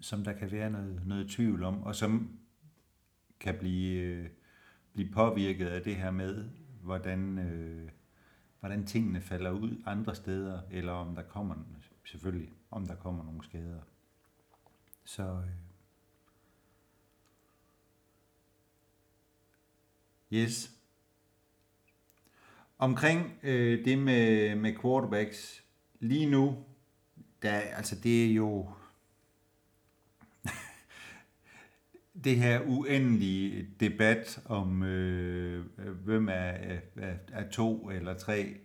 [0.00, 2.38] som der kan være noget, noget tvivl om, og som
[3.40, 4.30] kan blive, øh,
[4.92, 6.50] blive påvirket af det her med,
[6.82, 7.90] hvordan, øh,
[8.60, 11.54] hvordan tingene falder ud andre steder, eller om der kommer,
[12.04, 13.80] selvfølgelig, om der kommer nogle skader.
[15.04, 15.68] Så, øh,
[20.32, 20.77] Yes.
[22.78, 25.64] Omkring øh, det med, med quarterbacks,
[26.00, 26.56] lige nu,
[27.42, 28.70] der, altså det er jo
[32.24, 35.64] det her uendelige debat om, øh,
[36.04, 36.54] hvem er,
[36.96, 38.56] er, er to eller tre.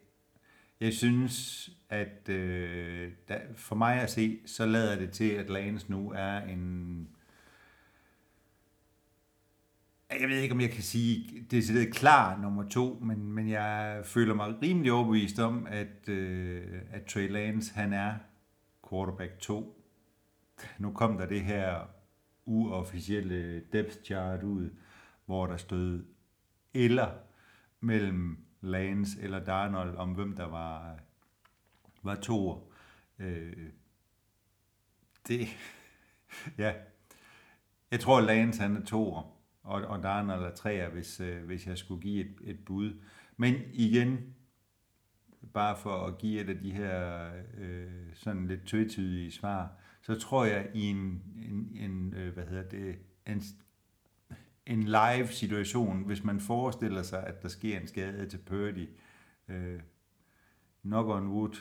[0.79, 5.91] Jeg synes, at øh, der, for mig at se, så lader det til, at Lance
[5.91, 7.07] nu er en...
[10.19, 14.01] Jeg ved ikke, om jeg kan sige, det er klar nummer to, men, men jeg
[14.05, 18.13] føler mig rimelig overbevist om, at, øh, at Trey Lance, han er
[18.89, 19.83] quarterback 2.
[20.79, 21.87] Nu kom der det her
[22.45, 24.69] uofficielle depth chart ud,
[25.25, 26.05] hvor der stod
[26.73, 27.11] eller
[27.79, 30.99] mellem Lance eller Darnold om hvem der var,
[32.03, 32.71] var to.
[33.19, 33.69] Øh,
[35.27, 35.47] det,
[36.57, 36.73] ja,
[37.91, 39.32] jeg tror Lance han er toer
[39.63, 42.93] og, og der er tre, hvis, øh, hvis jeg skulle give et, et bud.
[43.37, 44.35] Men igen,
[45.53, 50.45] bare for at give et af de her øh, sådan lidt tvetydige svar, så tror
[50.45, 52.95] jeg i en, en, en øh, hvad hedder det,
[53.27, 53.41] en,
[54.65, 58.89] en live situation, hvis man forestiller sig, at der sker en skade til Purdy,
[59.47, 59.79] øh,
[60.81, 61.57] knock on wood,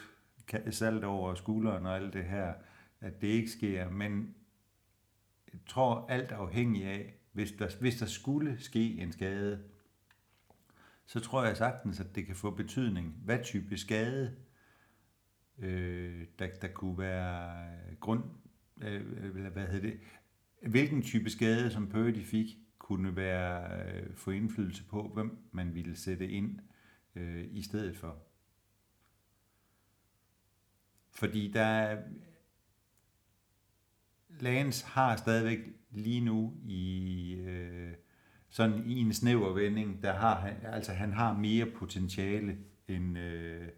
[0.71, 2.55] salt over skulderen og alt det her,
[3.01, 4.35] at det ikke sker, men
[5.53, 9.65] jeg tror alt afhængig af, hvis der, hvis der skulle ske en skade,
[11.07, 14.37] så tror jeg sagtens, at det kan få betydning, hvad type skade
[15.59, 17.67] øh, der, der kunne være
[18.01, 18.25] grund,
[18.83, 20.01] øh, hvad hedder det,
[20.69, 22.47] hvilken type skade, som Purdy fik,
[22.79, 26.59] kunne være øh, få indflydelse på, hvem man ville sætte ind
[27.15, 28.23] øh, i stedet for.
[31.11, 32.03] Fordi der
[34.29, 35.59] Lance har stadigvæk
[35.93, 37.93] lige nu i øh,
[38.49, 43.69] sådan i en snæver vending, der har han, altså han har mere potentiale end, øh,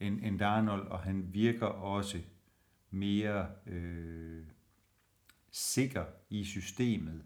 [0.00, 2.18] end, end Darnold, og han virker også
[2.90, 4.44] mere øh,
[5.50, 7.22] sikker i systemet,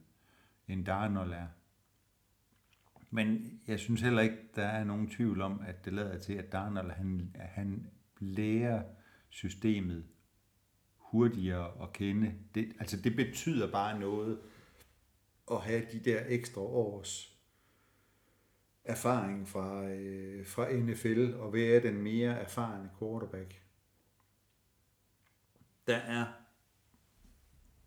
[0.68, 1.47] end Darnold er.
[3.11, 6.53] Men jeg synes heller ikke, der er nogen tvivl om, at det lader til, at
[6.53, 7.87] Darnold han, han
[8.18, 8.83] lærer
[9.29, 10.05] systemet
[11.11, 12.35] hurtigere at kende.
[12.55, 14.39] Det, altså det betyder bare noget
[15.51, 17.37] at have de der ekstra års
[18.85, 23.63] erfaring fra, øh, fra NFL og være den mere erfarne quarterback.
[25.87, 26.27] Der er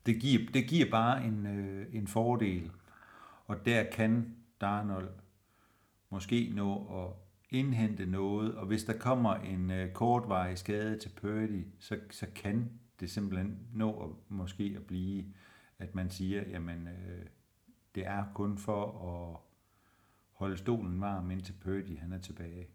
[0.06, 2.72] det giver, det giver bare en, øh, en fordel,
[3.48, 5.10] og der kan Darnold
[6.10, 7.14] måske nå at
[7.50, 12.79] indhente noget, og hvis der kommer en øh, kortvarig skade til Purdy, så, så kan
[13.00, 15.26] det simpelthen nå at, måske at blive,
[15.80, 17.26] at man siger, jamen øh,
[17.96, 19.40] det er kun for at
[20.32, 22.68] holde stolen varm, indtil Purdy han er tilbage.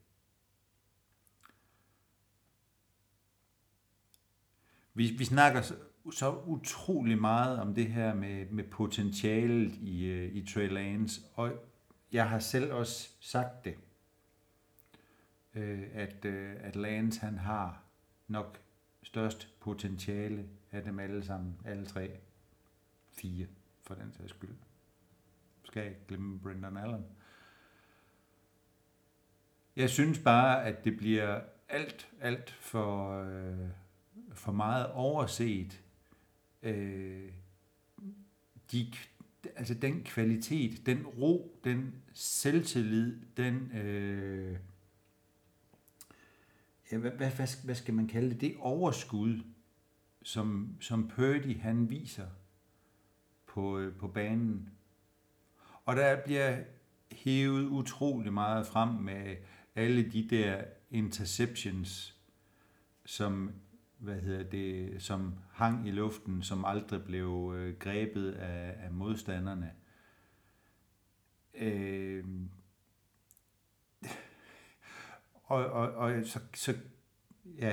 [4.95, 5.75] Vi, vi snakker så,
[6.12, 11.53] så utrolig meget om det her med, med potentialet i, øh, i Trey Lance, og
[12.12, 13.75] jeg har selv også sagt det,
[15.55, 17.83] øh, at, øh, at Lance han har
[18.29, 18.61] nok
[19.05, 22.11] størst potentiale af dem alle sammen, alle tre,
[23.13, 23.47] fire
[23.83, 24.57] for den sags skyld.
[25.65, 27.05] Skal jeg ikke glemme Brendan Allen?
[29.77, 33.69] Jeg synes bare, at det bliver alt, alt for, øh,
[34.33, 35.83] for meget overset.
[36.63, 37.33] Øh,
[38.73, 38.93] de,
[39.57, 43.71] altså den kvalitet, den ro, den selvtillid, den...
[43.73, 44.59] Øh,
[46.93, 48.41] ja, hvad, hvad, hvad skal man kalde det?
[48.41, 49.41] Det overskud,
[50.22, 52.26] som, som Purdy han viser
[53.47, 54.70] på, øh, på banen.
[55.85, 56.62] Og der bliver
[57.12, 59.37] hævet utrolig meget frem med
[59.74, 62.20] alle de der interceptions,
[63.05, 63.53] som
[63.99, 69.72] hvad hedder det, som hang i luften, som aldrig blev øh, grebet af, af modstanderne.
[71.55, 72.24] Øh,
[75.55, 76.75] og, og, og så, så
[77.61, 77.73] ja,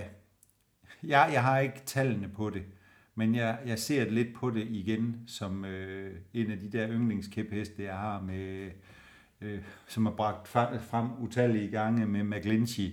[1.03, 2.63] jeg, jeg har ikke tallene på det,
[3.15, 7.83] men jeg, jeg ser lidt på det igen som øh, en af de der yndlingskæpheste,
[7.83, 8.71] jeg har med,
[9.41, 12.91] øh, som har bragt frem utallige gange med McGlinchey,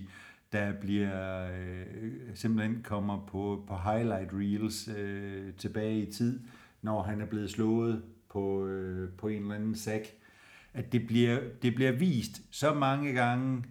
[0.51, 6.39] der bliver øh, simpelthen kommer på, på highlight reels øh, tilbage i tid,
[6.81, 10.13] når han er blevet slået på, øh, på en eller anden sæk.
[10.73, 13.63] At det bliver, det bliver vist så mange gange,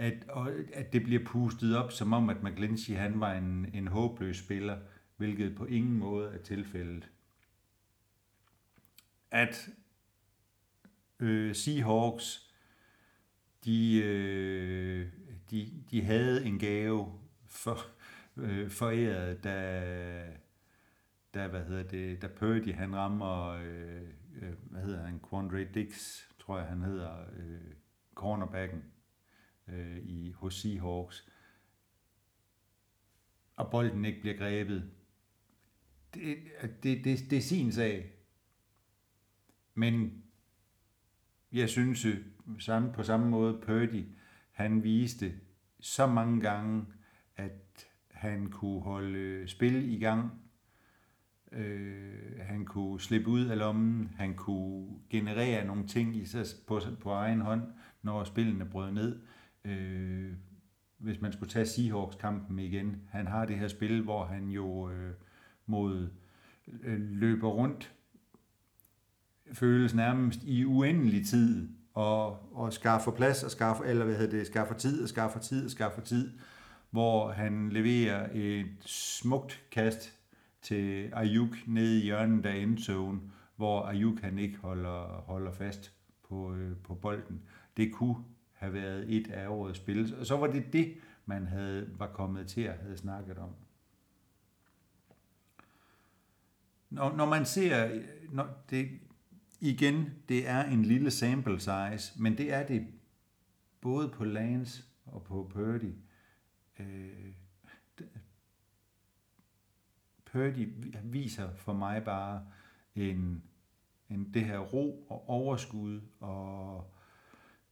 [0.00, 3.88] at, og, at det bliver pustet op, som om at McGlinchey han var en, en
[3.88, 4.78] håbløs spiller,
[5.16, 7.10] hvilket på ingen måde er tilfældet.
[9.30, 9.68] At
[11.20, 12.50] øh, Seahawks
[13.64, 15.08] de, øh,
[15.50, 17.12] de, de havde en gave
[17.46, 17.78] for,
[18.36, 20.36] øh, foræret, da,
[21.34, 24.02] da, hvad hedder det, da Purdy han rammer, øh,
[24.42, 27.74] øh, hvad hedder han, Quandre Dix, tror jeg han hedder, øh,
[28.14, 28.82] cornerbacken
[29.72, 31.28] øh, i, hos Seahawks,
[33.56, 34.90] og bolden ikke bliver grebet.
[36.14, 36.36] Det,
[36.82, 38.12] det, det, det er sin sag.
[39.74, 40.22] Men
[41.52, 42.06] jeg synes
[42.58, 44.04] samme, på samme måde, Purdy,
[44.52, 45.34] han viste
[45.80, 46.86] så mange gange,
[47.36, 50.30] at han kunne holde spil i gang.
[51.52, 54.10] Øh, han kunne slippe ud af lommen.
[54.16, 57.62] Han kunne generere nogle ting i sig på, på egen hånd,
[58.02, 59.22] når spillene brød ned.
[59.64, 60.32] Øh,
[60.98, 63.02] hvis man skulle tage Seahawks-kampen igen.
[63.08, 65.14] Han har det her spil, hvor han jo øh,
[65.66, 66.08] mod
[66.82, 67.92] øh, løber rundt
[69.52, 74.46] føles nærmest i uendelig tid og, og skaffer plads og skaffer, eller hvad hedder det,
[74.46, 76.30] skaffer tid og skaffer tid og skaffer tid,
[76.90, 80.14] hvor han leverer et smukt kast
[80.62, 83.20] til Ayuk nede i hjørnet af endzone,
[83.56, 85.92] hvor Ayuk han ikke holder, holder fast
[86.28, 87.42] på, øh, på bolden.
[87.76, 88.16] Det kunne
[88.60, 90.16] have været et af årets spil.
[90.18, 90.94] Og så var det det,
[91.26, 93.54] man havde, var kommet til at have snakket om.
[96.90, 98.02] Når, når man ser,
[98.32, 98.88] når det,
[99.60, 102.86] igen, det er en lille sample size, men det er det
[103.80, 105.94] både på Lance og på Purdy.
[106.78, 107.32] Øh,
[110.24, 110.68] Purdy
[111.04, 112.46] viser for mig bare
[112.94, 113.42] en,
[114.10, 116.94] en det her ro og overskud og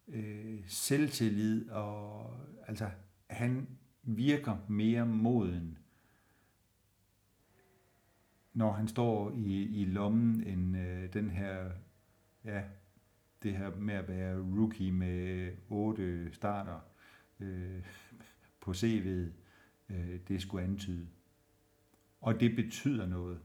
[0.08, 2.30] øh, selvtillid og
[2.66, 2.90] altså
[3.26, 3.68] han
[4.02, 5.78] virker mere moden
[8.58, 11.70] når han står i, i lommen end øh, den her,
[12.44, 12.62] ja,
[13.42, 16.80] det her med at være rookie med otte starter
[17.40, 17.82] øh,
[18.60, 19.30] på CV'et,
[19.90, 21.06] øh, det skulle antyde.
[22.20, 23.40] Og det betyder noget.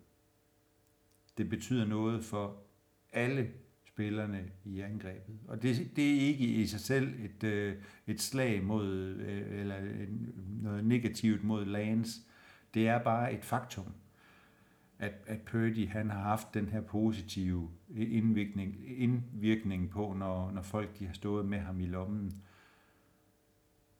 [1.37, 2.63] Det betyder noget for
[3.11, 3.51] alle
[3.93, 5.39] spillerne i angrebet.
[5.47, 7.75] Og det, det er ikke i sig selv et, øh,
[8.07, 9.75] et slag mod, øh, eller
[10.61, 12.21] noget negativt mod Lance.
[12.73, 13.93] Det er bare et faktum
[15.03, 20.99] at, at Purdy han har haft den her positive indvirkning, indvirkning på, når, når folk
[20.99, 22.41] de har stået med ham i lommen.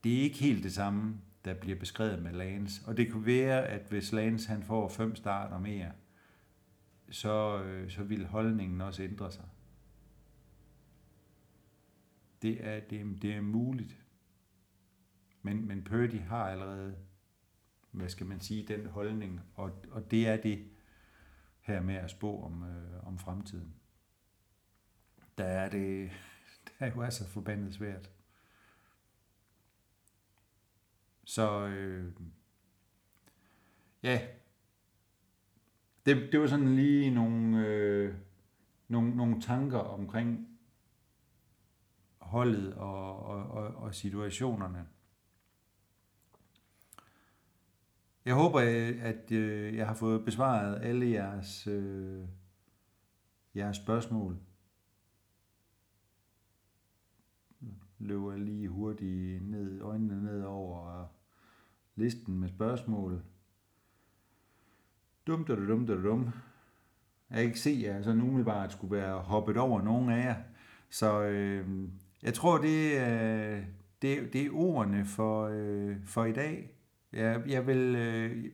[0.03, 2.81] Det er ikke helt det samme, der bliver beskrevet med Lance.
[2.87, 5.91] Og det kunne være, at hvis Lance han får fem starter mere,
[7.09, 9.43] så, øh, så vil holdningen også ændre sig.
[12.43, 13.97] Det er, det, er, det er muligt.
[15.41, 16.95] Men, men Purdy har allerede,
[17.91, 20.69] hvad skal man sige, den holdning, og, og det er det,
[21.63, 23.73] her med at spå om, øh, om fremtiden.
[25.37, 26.11] Der er det,
[26.65, 28.11] der er jo altså forbandet svært.
[31.23, 32.13] Så øh,
[34.03, 34.27] ja,
[36.05, 38.15] det, det var sådan lige nogle, øh,
[38.87, 40.52] nogle, nogle tanker omkring
[42.33, 44.87] holdet og, og, og, og situationerne.
[48.25, 48.59] Jeg håber,
[49.01, 52.27] at øh, jeg har fået besvaret alle jeres, øh,
[53.55, 54.37] jeres spørgsmål.
[57.99, 61.07] Løber lige hurtigt ned, øjnene ned over
[61.95, 63.23] listen med spørgsmål.
[65.27, 66.29] Dum, dum, dum, dum, dum.
[67.29, 70.35] Jeg kan ikke se, at jeg sådan umiddelbart skulle være hoppet over nogen af jer.
[70.89, 71.89] Så øh,
[72.23, 73.61] jeg tror, det er,
[74.01, 76.69] det, det er ordene for, øh, for i dag.
[77.13, 78.45] Jeg, jeg vil øh,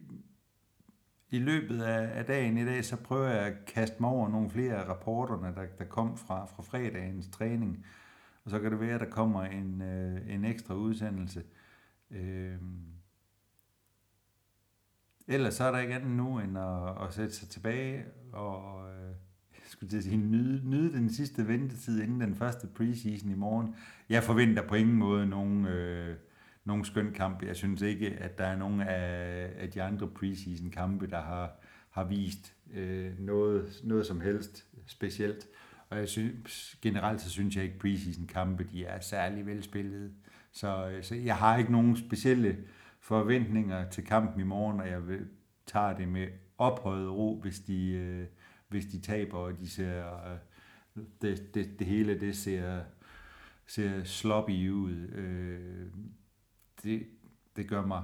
[1.29, 4.49] i løbet af, af dagen i dag, så prøver jeg at kaste mig over nogle
[4.49, 7.85] flere af rapporterne, der, der kom fra, fra fredagens træning.
[8.45, 11.43] Og så kan det være, at der kommer en, øh, en ekstra udsendelse.
[12.11, 12.57] Øh,
[15.27, 19.15] ellers så er der ikke andet nu, end at, at sætte sig tilbage og øh,
[19.79, 23.75] skulle til at sige, nyde, nyde den sidste ventetid inden den første preseason i morgen.
[24.09, 25.65] Jeg forventer på ingen måde nogen...
[25.65, 26.15] Øh,
[26.65, 27.43] nogen skøn kamp.
[27.43, 31.51] Jeg synes ikke, at der er nogen af, af de andre preseason kampe, der har,
[31.89, 35.47] har vist øh, noget, noget som helst specielt.
[35.89, 40.11] Og jeg synes, generelt så synes jeg ikke, preseason kampe de er særlig velspillede.
[40.51, 42.57] Så, øh, så jeg har ikke nogen specielle
[42.99, 45.27] forventninger til kampen i morgen, og jeg vil,
[45.65, 46.27] tager det med
[46.57, 48.25] ophøjet ro, hvis de, øh,
[48.69, 50.37] hvis de taber, og de ser, øh,
[51.21, 52.81] det, det, det hele det ser,
[53.67, 55.07] ser sloppy ud.
[55.15, 55.87] Øh,
[56.83, 57.07] det,
[57.55, 58.03] det gør mig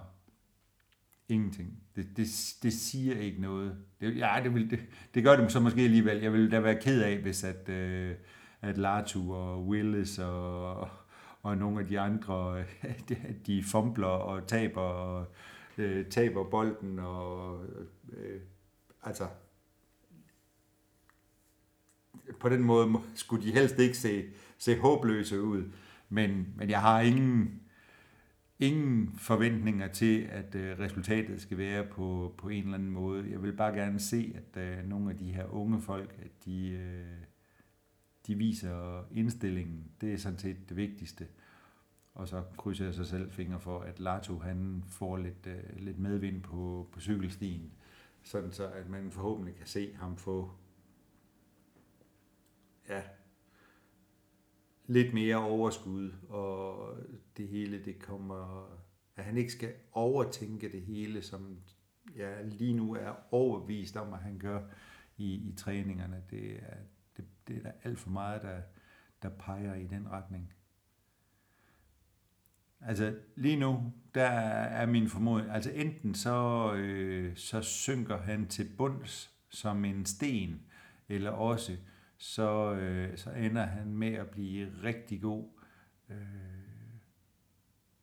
[1.30, 1.84] ingenting.
[1.96, 2.28] Det, det,
[2.64, 3.78] det siger ikke noget.
[4.00, 4.80] Det, ja, det, vil, det,
[5.14, 6.22] det gør det så måske alligevel.
[6.22, 8.16] Jeg vil da være ked af, hvis at, øh,
[8.62, 10.90] at Latu og Willis og,
[11.42, 12.64] og nogle af de andre,
[13.48, 15.26] de fumbler og taber, og,
[15.78, 17.66] øh, taber bolden, og
[18.14, 18.42] øh,
[19.04, 19.28] altså
[22.40, 24.26] på den måde skulle de helst ikke se,
[24.58, 25.64] se håbløse ud.
[26.10, 27.62] Men, men jeg har ingen,
[28.60, 33.32] ingen forventninger til, at øh, resultatet skal være på, på en eller anden måde.
[33.32, 36.70] Jeg vil bare gerne se, at øh, nogle af de her unge folk, at de,
[36.70, 37.26] øh,
[38.28, 39.92] de viser indstillingen.
[40.02, 41.28] Det er sådan set det vigtigste.
[42.14, 46.00] Og så krydser jeg sig selv fingre for, at Lato han får lidt, øh, lidt
[46.00, 47.72] medvind på, på cykelstien,
[48.24, 50.52] sådan så at man forhåbentlig kan se ham få
[52.90, 53.02] ja,
[54.88, 56.98] lidt mere overskud, og
[57.38, 58.70] det hele, det kommer,
[59.16, 61.60] at han ikke skal overtænke det hele, som
[62.16, 64.62] jeg lige nu er overbevist om, at han gør
[65.18, 66.24] i, i træningerne.
[66.30, 66.76] Det er,
[67.18, 68.62] det, det er der alt for meget, der,
[69.22, 70.54] der peger i den retning.
[72.82, 78.70] Altså lige nu, der er min formodning, altså enten så, øh, så synker han til
[78.78, 80.62] bunds som en sten,
[81.10, 81.78] eller også
[82.18, 85.50] så, øh, så ender han med at blive rigtig god,
[86.10, 86.18] øh,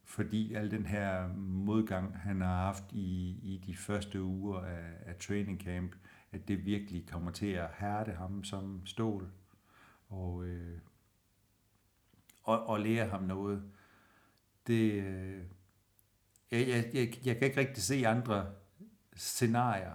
[0.03, 5.15] fordi al den her modgang, han har haft i, i de første uger af, af
[5.15, 5.95] training camp,
[6.31, 9.31] at det virkelig kommer til at hærde ham som stål,
[10.09, 10.79] og, øh,
[12.43, 13.71] og, og lære ham noget.
[14.67, 15.43] Det, øh,
[16.51, 18.53] jeg, jeg, jeg, jeg kan ikke rigtig se andre
[19.15, 19.93] scenarier.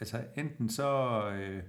[0.00, 1.30] Altså enten så...
[1.30, 1.64] Øh,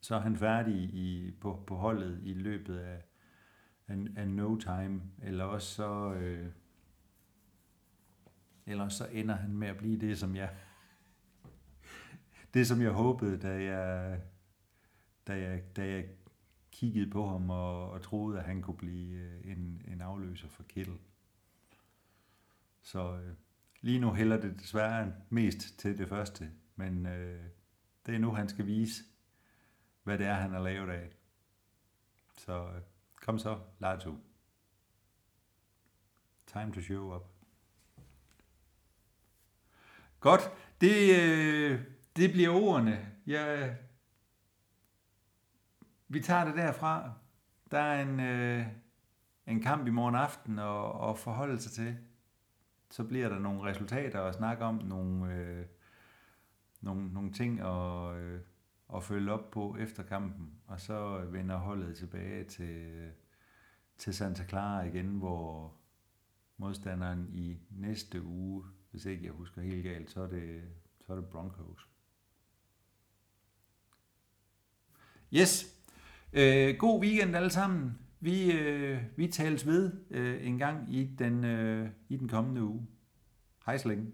[0.00, 3.02] så er han færdig i, på, på holdet i løbet af,
[3.88, 6.48] af, af no time, eller også så, øh,
[8.66, 10.56] eller så ender han med at blive det, som jeg,
[12.54, 14.20] det som jeg håbede, da jeg,
[15.26, 16.08] da jeg, da jeg
[16.70, 20.62] kiggede på ham og, og troede, at han kunne blive øh, en, en afløser for
[20.62, 20.98] Kittel.
[22.82, 23.34] Så øh,
[23.80, 27.44] lige nu hælder det desværre mest til det første, men øh,
[28.06, 29.04] det er nu, han skal vise,
[30.10, 31.10] hvad det er, han har lavet af.
[32.36, 32.82] Så øh,
[33.16, 34.14] kom så, Latu.
[36.46, 37.22] Time to show up.
[40.20, 40.40] Godt,
[40.80, 41.80] det, øh,
[42.16, 43.12] det bliver ordene.
[43.26, 43.76] Jeg,
[46.08, 47.12] vi tager det derfra.
[47.70, 48.66] Der er en, øh,
[49.46, 51.98] en kamp i morgen aften at, at forholde sig til.
[52.90, 55.66] Så bliver der nogle resultater at snakke om, nogle, øh,
[56.80, 58.40] nogle, nogle ting og, øh,
[58.96, 63.10] at følge op på efter kampen, og så vender holdet tilbage til,
[63.98, 65.74] til Santa Clara igen, hvor
[66.56, 70.62] modstanderen i næste uge, hvis ikke jeg husker helt galt, så er det,
[71.00, 71.88] så er det Broncos.
[75.32, 75.76] Yes,
[76.32, 77.98] øh, god weekend alle sammen.
[78.20, 82.86] Vi, øh, vi tales ved øh, en gang i den, øh, i den kommende uge.
[83.66, 84.12] Hej så længe.